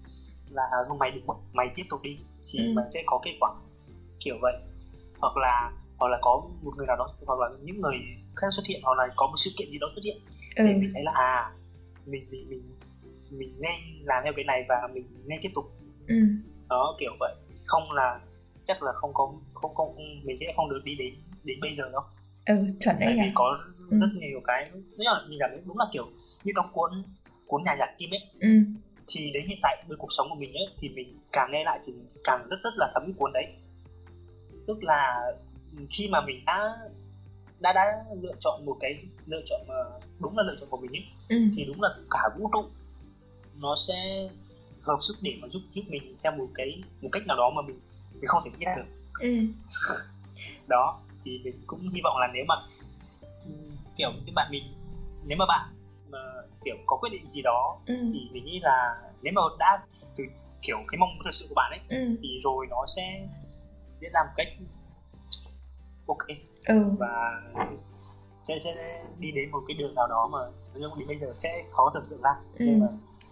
là 0.51 0.63
không 0.89 0.99
mày 0.99 1.11
đừng 1.11 1.25
mày 1.53 1.67
tiếp 1.77 1.83
tục 1.91 2.01
đi 2.03 2.17
thì 2.53 2.59
ừ. 2.59 2.73
mày 2.77 2.85
sẽ 2.95 3.03
có 3.07 3.21
kết 3.25 3.37
quả 3.41 3.51
kiểu 4.21 4.37
vậy 4.43 4.55
hoặc 5.21 5.37
là 5.37 5.73
hoặc 5.99 6.09
là 6.09 6.19
có 6.23 6.43
một 6.63 6.73
người 6.77 6.87
nào 6.87 6.97
đó 6.97 7.09
hoặc 7.27 7.39
là 7.41 7.49
những 7.63 7.81
người 7.81 7.97
khác 8.37 8.47
xuất 8.51 8.67
hiện 8.67 8.81
hoặc 8.83 8.99
là 8.99 9.09
có 9.17 9.27
một 9.27 9.37
sự 9.37 9.51
kiện 9.57 9.71
gì 9.71 9.79
đó 9.79 9.87
xuất 9.95 10.03
hiện 10.05 10.17
ừ. 10.57 10.65
để 10.67 10.75
mình 10.75 10.91
thấy 10.95 11.03
là 11.03 11.13
à 11.15 11.51
mình 12.07 12.27
mình 12.31 12.49
mình 12.49 12.63
mình 13.31 13.55
nên 13.61 14.05
làm 14.05 14.25
theo 14.25 14.33
cái 14.37 14.45
này 14.45 14.65
và 14.69 14.89
mình 14.95 15.05
nên 15.27 15.39
tiếp 15.43 15.51
tục 15.55 15.65
ừ. 16.09 16.15
đó 16.69 16.97
kiểu 17.01 17.11
vậy 17.21 17.35
không 17.67 17.93
là 17.93 18.21
chắc 18.65 18.83
là 18.83 18.93
không 18.93 19.11
có 19.15 19.33
không 19.55 19.75
không 19.75 19.97
mình 20.25 20.37
sẽ 20.41 20.53
không 20.57 20.71
được 20.71 20.81
đi 20.85 20.95
đến 20.95 21.15
đến 21.45 21.59
bây 21.61 21.73
giờ 21.73 21.91
đâu 21.93 22.03
ừ 22.47 22.55
chuẩn 22.81 22.97
đấy 23.01 23.15
vì 23.15 23.29
à? 23.29 23.33
có 23.35 23.59
ừ. 23.91 23.99
rất 24.01 24.09
nhiều 24.15 24.41
cái 24.45 24.71
nếu 24.73 25.13
là 25.13 25.21
mình 25.29 25.39
cảm 25.41 25.51
thấy 25.51 25.61
đúng 25.67 25.79
là 25.79 25.85
kiểu 25.93 26.07
như 26.45 26.53
trong 26.57 26.67
cuốn 26.73 26.91
cuốn 27.47 27.63
nhà 27.65 27.77
giả 27.79 27.87
kim 27.99 28.11
ấy 28.11 28.21
ừ. 28.41 28.49
Thì 29.09 29.31
đến 29.35 29.47
hiện 29.47 29.59
tại 29.63 29.85
với 29.89 29.97
cuộc 29.97 30.13
sống 30.13 30.29
của 30.31 30.35
mình 30.35 30.51
ấy 30.53 30.67
thì 30.81 30.89
mình 30.89 31.19
càng 31.33 31.51
nghe 31.53 31.65
lại 31.65 31.81
thì 31.85 31.93
càng 32.25 32.49
rất 32.49 32.57
rất 32.65 32.75
là 32.77 32.91
thấm 32.95 33.03
cái 33.07 33.15
cuốn 33.19 33.33
đấy 33.33 33.45
tức 34.67 34.85
là 34.85 35.33
khi 35.91 36.09
mà 36.09 36.21
mình 36.21 36.43
đã 36.47 36.77
đã 37.61 37.73
đã 37.73 38.05
lựa 38.23 38.35
chọn 38.41 38.67
một 38.67 38.77
cái 38.81 38.99
lựa 39.27 39.41
chọn 39.45 39.61
mà 39.69 39.75
đúng 40.21 40.39
là 40.39 40.43
lựa 40.43 40.55
chọn 40.57 40.69
của 40.71 40.77
mình 40.77 40.91
ấy 40.93 41.05
ừ. 41.29 41.37
thì 41.57 41.65
đúng 41.65 41.83
là 41.83 41.89
cả 42.11 42.21
vũ 42.39 42.51
trụ 42.53 42.65
nó 43.61 43.77
sẽ 43.77 44.29
hợp 44.83 44.99
sức 45.01 45.17
để 45.21 45.39
mà 45.43 45.49
giúp 45.49 45.61
giúp 45.73 45.83
mình 45.89 46.17
theo 46.23 46.33
một 46.33 46.49
cái 46.55 46.83
một 47.03 47.09
cách 47.13 47.27
nào 47.27 47.37
đó 47.37 47.51
mà 47.57 47.63
mình 47.63 47.79
mình 48.15 48.27
không 48.27 48.43
thể 48.45 48.51
nghĩ 48.51 48.65
ra 48.67 48.75
được 48.77 48.87
ừ. 49.21 49.29
đó 50.69 51.01
thì 51.25 51.41
mình 51.45 51.61
cũng 51.67 51.81
hy 51.81 52.01
vọng 52.05 52.17
là 52.21 52.29
nếu 52.35 52.45
mà 52.49 52.55
kiểu 53.97 54.11
cái 54.27 54.33
bạn 54.35 54.49
mình 54.51 54.65
nếu 55.27 55.39
mà 55.39 55.47
bạn 55.49 55.69
mà 56.11 56.19
kiểu 56.65 56.77
có 56.87 56.97
quyết 56.97 57.11
định 57.13 57.27
gì 57.29 57.43
đó 57.43 57.79
ừ. 57.87 57.95
thì 58.13 58.21
mình 58.33 58.45
nghĩ 58.45 58.61
là 58.63 58.97
nếu 59.23 59.33
mà 59.37 59.43
đã 59.59 59.83
từ 60.17 60.25
kiểu 60.63 60.77
cái 60.89 60.99
mong 60.99 61.09
muốn 61.15 61.25
thật 61.25 61.31
sự 61.35 61.47
của 61.49 61.55
bạn 61.55 61.71
ấy 61.73 61.81
Ừ. 61.99 62.17
thì 62.23 62.29
rồi 62.45 62.67
nó 62.71 62.87
sẽ 62.97 63.27
diễn 64.01 64.11
ra 64.15 64.21
một 64.25 64.31
cách 64.37 64.49
ok 66.07 66.27
Ừ. 66.67 66.83
và 66.99 67.41
sẽ 68.43 68.59
sẽ 68.65 69.03
đi 69.19 69.33
đến 69.33 69.51
một 69.51 69.61
cái 69.69 69.77
đường 69.77 69.95
nào 69.95 70.07
đó 70.09 70.29
mà 70.33 70.39
nói 70.75 70.83
chung 70.91 70.99
đến 70.99 71.09
bây 71.09 71.17
giờ 71.17 71.27
sẽ 71.39 71.65
khó 71.71 71.91
tưởng 71.95 72.05
tượng 72.11 72.23
ra 72.23 72.31
Ừ. 72.59 72.65
nhưng 72.65 72.79
mà 72.81 72.87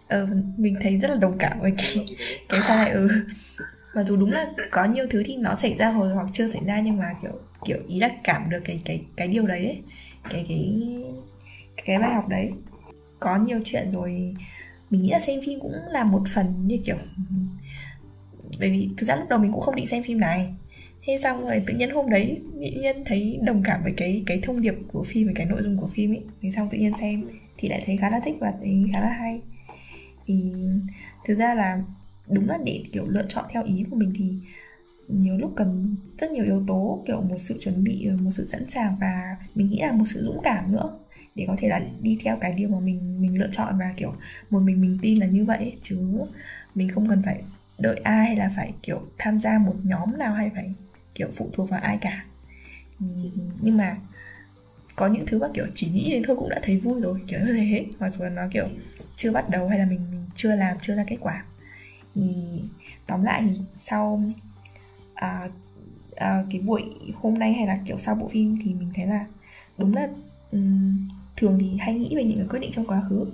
Ờ, 0.09 0.27
mình 0.57 0.77
thấy 0.83 0.97
rất 0.97 1.09
là 1.11 1.17
đồng 1.21 1.39
cảm 1.39 1.61
với 1.61 1.73
cái 1.79 2.05
cái 2.49 2.61
sai 2.61 2.77
này 2.77 2.91
ừ 2.91 3.09
mặc 3.95 4.03
dù 4.07 4.17
đúng 4.17 4.31
là 4.31 4.53
có 4.71 4.85
nhiều 4.85 5.07
thứ 5.11 5.23
thì 5.27 5.37
nó 5.37 5.55
xảy 5.55 5.75
ra 5.75 5.91
hồi 5.91 6.09
hoặc 6.15 6.27
chưa 6.33 6.49
xảy 6.49 6.63
ra 6.67 6.81
nhưng 6.81 6.97
mà 6.99 7.15
kiểu 7.23 7.33
kiểu 7.65 7.79
ý 7.89 8.01
là 8.01 8.09
cảm 8.25 8.51
được 8.51 8.61
cái 8.65 8.81
cái 8.85 9.05
cái 9.17 9.29
điều 9.29 9.47
đấy 9.47 9.65
ấy. 9.65 9.83
cái 10.31 10.45
cái 10.49 10.83
cái 11.87 11.99
bài 11.99 12.15
học 12.15 12.29
đấy. 12.29 12.51
Có 13.21 13.37
nhiều 13.37 13.61
chuyện 13.65 13.91
rồi, 13.91 14.35
mình 14.91 15.03
nghĩ 15.03 15.11
là 15.11 15.19
xem 15.19 15.41
phim 15.47 15.61
cũng 15.61 15.73
là 15.91 16.05
một 16.05 16.23
phần 16.35 16.67
như 16.67 16.79
kiểu, 16.85 16.97
bởi 18.61 18.71
vì 18.71 18.89
thực 18.97 19.07
ra 19.07 19.17
lúc 19.17 19.29
đầu 19.29 19.39
mình 19.39 19.53
cũng 19.53 19.61
không 19.61 19.77
định 19.77 19.87
xem 19.87 20.03
phim 20.03 20.21
này. 20.21 20.55
Thế 21.05 21.19
xong 21.23 21.41
rồi 21.41 21.63
tự 21.67 21.75
nhiên 21.75 21.91
hôm 21.91 22.11
đấy 22.11 22.41
tự 22.53 22.81
nhiên 22.81 22.97
thấy 23.07 23.39
đồng 23.43 23.63
cảm 23.65 23.83
với 23.83 23.93
cái 23.97 24.23
cái 24.27 24.41
thông 24.43 24.61
điệp 24.61 24.75
của 24.93 25.05
phim, 25.05 25.25
với 25.25 25.35
cái 25.35 25.47
nội 25.47 25.63
dung 25.63 25.77
của 25.77 25.89
phim 25.95 26.13
ấy. 26.13 26.23
Thế 26.43 26.51
xong 26.57 26.69
tự 26.71 26.79
nhiên 26.79 26.93
xem 27.01 27.25
thì 27.57 27.69
lại 27.69 27.83
thấy 27.87 27.97
khá 27.97 28.11
là 28.11 28.21
thích 28.25 28.37
và 28.41 28.53
thấy 28.61 28.85
khá 28.93 29.01
là 29.01 29.09
hay. 29.09 29.41
Thì 30.27 30.53
thực 31.25 31.35
ra 31.35 31.55
là 31.55 31.83
đúng 32.29 32.49
là 32.49 32.59
để 32.65 32.83
kiểu 32.93 33.07
lựa 33.09 33.27
chọn 33.29 33.45
theo 33.51 33.65
ý 33.65 33.85
của 33.91 33.97
mình 33.97 34.13
thì 34.17 34.35
nhiều 35.09 35.39
lúc 35.39 35.53
cần 35.57 35.97
rất 36.19 36.31
nhiều 36.31 36.45
yếu 36.45 36.65
tố, 36.67 37.03
kiểu 37.07 37.21
một 37.21 37.37
sự 37.39 37.59
chuẩn 37.61 37.85
bị, 37.85 38.09
một 38.21 38.31
sự 38.33 38.47
sẵn 38.47 38.71
sàng 38.71 38.97
và 39.01 39.37
mình 39.55 39.71
nghĩ 39.71 39.79
là 39.81 39.93
một 39.93 40.05
sự 40.07 40.23
dũng 40.25 40.41
cảm 40.43 40.73
nữa 40.73 40.99
để 41.37 41.45
có 41.49 41.57
thể 41.59 41.69
là 41.69 41.81
đi 42.03 42.19
theo 42.25 42.37
cái 42.41 42.53
điều 42.53 42.69
mà 42.69 42.81
mình 42.81 43.21
mình 43.21 43.39
lựa 43.39 43.49
chọn 43.53 43.79
và 43.79 43.95
kiểu 43.97 44.15
một 44.51 44.61
mình 44.61 44.81
mình 44.81 44.99
tin 45.03 45.21
là 45.21 45.27
như 45.27 45.45
vậy 45.45 45.59
ấy, 45.59 45.77
chứ 45.83 45.99
mình 46.75 46.89
không 46.89 47.09
cần 47.09 47.23
phải 47.23 47.43
đợi 47.79 48.01
ai 48.05 48.27
hay 48.27 48.37
là 48.37 48.53
phải 48.57 48.73
kiểu 48.83 49.03
tham 49.19 49.41
gia 49.41 49.59
một 49.59 49.75
nhóm 49.83 50.19
nào 50.19 50.35
hay 50.35 50.51
phải 50.55 50.73
kiểu 51.15 51.29
phụ 51.37 51.51
thuộc 51.53 51.71
vào 51.71 51.81
ai 51.81 51.99
cả. 52.01 52.25
Nhưng 53.61 53.77
mà 53.77 53.97
có 54.97 55.07
những 55.07 55.27
thứ 55.27 55.39
mà 55.39 55.49
kiểu 55.55 55.67
chỉ 55.75 55.91
nghĩ 55.91 56.11
đến 56.11 56.23
thôi 56.27 56.37
cũng 56.37 56.49
đã 56.49 56.61
thấy 56.63 56.81
vui 56.81 57.01
rồi 57.01 57.21
kiểu 57.27 57.41
như 57.41 57.53
thế. 57.53 57.87
Mặc 58.01 58.15
dù 58.19 58.25
là 58.25 58.31
nó 58.31 58.43
kiểu 58.53 58.69
chưa 59.17 59.33
bắt 59.33 59.51
đầu 59.51 59.69
hay 59.69 59.79
là 59.79 59.85
mình 59.85 60.01
mình 60.11 60.25
chưa 60.37 60.55
làm 60.55 60.77
chưa 60.83 60.97
ra 60.97 61.05
kết 61.07 61.17
quả. 61.21 61.45
Thì 62.15 62.23
tóm 63.07 63.23
lại 63.23 63.43
thì 63.49 63.57
sau 63.77 64.23
à, 65.15 65.49
à, 66.17 66.45
cái 66.51 66.61
buổi 66.61 66.83
hôm 67.15 67.39
nay 67.39 67.53
hay 67.53 67.67
là 67.67 67.79
kiểu 67.87 67.99
sau 67.99 68.15
bộ 68.15 68.29
phim 68.29 68.59
thì 68.65 68.75
mình 68.75 68.91
thấy 68.95 69.07
là 69.07 69.27
đúng 69.79 69.95
là 69.95 70.09
um, 70.53 71.09
thường 71.37 71.59
thì 71.61 71.77
hay 71.77 71.95
nghĩ 71.95 72.17
về 72.17 72.25
những 72.25 72.39
cái 72.39 72.47
quyết 72.49 72.61
định 72.61 72.71
trong 72.75 72.87
quá 72.87 73.03
khứ. 73.09 73.27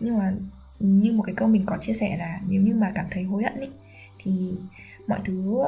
Nhưng 0.00 0.18
mà 0.18 0.32
như 0.78 1.12
một 1.12 1.22
cái 1.26 1.34
câu 1.34 1.48
mình 1.48 1.62
có 1.66 1.78
chia 1.82 1.94
sẻ 1.94 2.16
là 2.16 2.40
nếu 2.48 2.62
như 2.62 2.74
mà 2.74 2.92
cảm 2.94 3.06
thấy 3.10 3.22
hối 3.22 3.42
hận 3.42 3.60
ấy 3.60 3.70
thì 4.18 4.50
mọi 5.06 5.20
thứ 5.24 5.62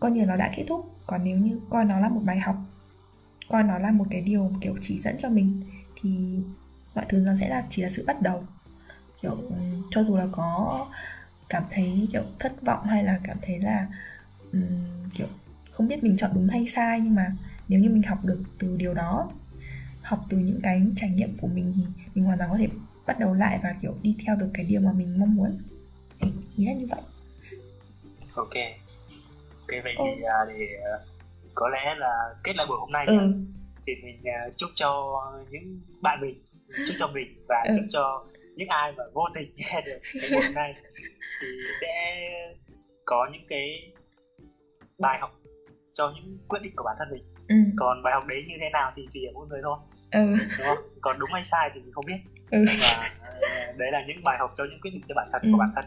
coi 0.00 0.10
như 0.10 0.24
nó 0.24 0.36
đã 0.36 0.52
kết 0.56 0.64
thúc. 0.68 0.90
Còn 1.06 1.24
nếu 1.24 1.36
như 1.38 1.60
coi 1.70 1.84
nó 1.84 2.00
là 2.00 2.08
một 2.08 2.20
bài 2.24 2.40
học 2.40 2.56
coi 3.48 3.62
nó 3.62 3.78
là 3.78 3.90
một 3.90 4.04
cái 4.10 4.20
điều 4.20 4.52
kiểu 4.60 4.74
chỉ 4.82 5.00
dẫn 5.00 5.16
cho 5.22 5.28
mình 5.28 5.62
thì 6.00 6.38
mọi 6.94 7.04
thứ 7.08 7.18
nó 7.18 7.32
sẽ 7.40 7.48
là 7.48 7.66
chỉ 7.70 7.82
là 7.82 7.90
sự 7.90 8.04
bắt 8.06 8.22
đầu. 8.22 8.44
Kiểu 9.22 9.36
cho 9.90 10.04
dù 10.04 10.16
là 10.16 10.26
có 10.32 10.86
cảm 11.48 11.62
thấy 11.70 12.08
kiểu 12.12 12.22
thất 12.38 12.62
vọng 12.62 12.84
hay 12.84 13.04
là 13.04 13.20
cảm 13.22 13.36
thấy 13.42 13.58
là 13.58 13.86
um, 14.52 14.62
kiểu 15.14 15.26
không 15.70 15.88
biết 15.88 16.04
mình 16.04 16.16
chọn 16.16 16.30
đúng 16.34 16.48
hay 16.48 16.66
sai 16.66 17.00
nhưng 17.00 17.14
mà 17.14 17.32
nếu 17.68 17.80
như 17.80 17.90
mình 17.90 18.02
học 18.02 18.24
được 18.24 18.42
từ 18.58 18.76
điều 18.76 18.94
đó 18.94 19.30
học 20.10 20.20
từ 20.30 20.36
những 20.36 20.60
cái 20.62 20.82
trải 20.96 21.10
nghiệm 21.10 21.36
của 21.40 21.46
mình 21.46 21.72
thì 21.76 21.82
mình 22.14 22.24
hoàn 22.24 22.38
toàn 22.38 22.50
có 22.50 22.56
thể 22.58 22.68
bắt 23.06 23.16
đầu 23.20 23.34
lại 23.34 23.60
và 23.62 23.74
kiểu 23.82 23.94
đi 24.02 24.16
theo 24.26 24.36
được 24.36 24.50
cái 24.54 24.64
điều 24.64 24.80
mà 24.80 24.92
mình 24.92 25.18
mong 25.20 25.34
muốn. 25.34 25.58
Đấy, 26.20 26.30
ý 26.56 26.66
là 26.66 26.72
như 26.72 26.86
vậy. 26.90 27.00
Ok. 28.34 28.54
Ok 29.60 29.84
vậy 29.84 29.94
thì 29.98 30.22
à, 30.22 30.38
để 30.48 30.66
à, 30.84 30.98
có 31.54 31.68
lẽ 31.68 31.94
là 31.98 32.34
kết 32.44 32.56
lại 32.56 32.66
buổi 32.68 32.78
hôm 32.80 32.90
nay 32.90 33.06
ừ. 33.06 33.34
thì 33.86 33.92
mình 34.04 34.18
à, 34.24 34.48
chúc 34.56 34.70
cho 34.74 35.20
những 35.50 35.80
bạn 36.02 36.20
mình 36.20 36.42
chúc 36.86 36.96
cho 36.98 37.08
mình 37.08 37.44
và 37.48 37.56
Ừ. 37.66 37.72
chúc 37.76 37.84
cho 37.90 38.24
những 38.56 38.68
ai 38.68 38.92
mà 38.92 39.04
vô 39.14 39.22
tình 39.34 39.52
nghe 39.56 39.80
được 39.86 39.98
cái 40.20 40.30
buổi 40.32 40.42
hôm 40.44 40.54
nay. 40.54 40.74
Thì 41.40 41.46
sẽ 41.80 41.88
có 43.04 43.28
những 43.32 43.46
cái 43.48 43.92
bài 44.98 45.18
học 45.20 45.30
cho 45.92 46.12
những 46.16 46.38
quyết 46.48 46.60
định 46.62 46.72
của 46.76 46.84
bản 46.84 46.96
thân 46.98 47.08
mình. 47.10 47.22
Ừ. 47.48 47.56
Còn 47.76 48.02
bài 48.02 48.14
học 48.14 48.24
đấy 48.28 48.44
như 48.48 48.54
thế 48.60 48.70
nào 48.72 48.92
thì 48.96 49.06
chỉ 49.10 49.24
ở 49.24 49.32
mỗi 49.34 49.46
người 49.48 49.60
thôi 49.62 49.78
ừ. 50.10 50.36
Đúng 50.58 50.66
không? 50.66 50.78
Còn 51.00 51.18
đúng 51.18 51.30
hay 51.32 51.42
sai 51.44 51.70
thì 51.74 51.80
mình 51.80 51.92
không 51.92 52.04
biết. 52.06 52.18
Ừ. 52.50 52.64
Và 52.80 53.08
ờ, 53.20 53.72
đấy 53.76 53.92
là 53.92 53.98
những 54.08 54.22
bài 54.24 54.36
học 54.40 54.52
cho 54.56 54.64
những 54.64 54.80
quyết 54.80 54.90
định 54.90 55.02
cho 55.08 55.14
bản 55.14 55.26
thân 55.32 55.42
Ừ. 55.42 55.48
của 55.52 55.58
bản 55.58 55.68
thân. 55.74 55.84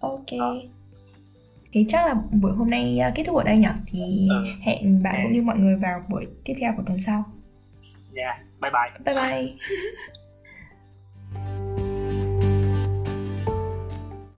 Ok. 0.00 0.38
Đó. 0.40 0.54
thế 1.72 1.84
chắc 1.88 2.06
là 2.06 2.14
buổi 2.42 2.52
hôm 2.52 2.70
nay 2.70 2.98
à, 2.98 3.12
kết 3.14 3.24
thúc 3.26 3.36
ở 3.36 3.42
đây 3.44 3.56
nhỉ? 3.56 3.68
Thì 3.86 4.28
Ừ. 4.30 4.44
hẹn 4.62 5.02
bạn 5.02 5.14
Ok. 5.14 5.22
cũng 5.22 5.32
như 5.32 5.42
mọi 5.42 5.56
người 5.58 5.76
vào 5.76 6.02
buổi 6.08 6.26
tiếp 6.44 6.54
theo 6.60 6.72
của 6.76 6.82
tuần 6.86 7.00
sau. 7.02 7.24
Nha 8.12 8.38
bye 8.60 8.70
bye. 8.70 8.90
Bye 9.04 9.14
bye 9.30 9.56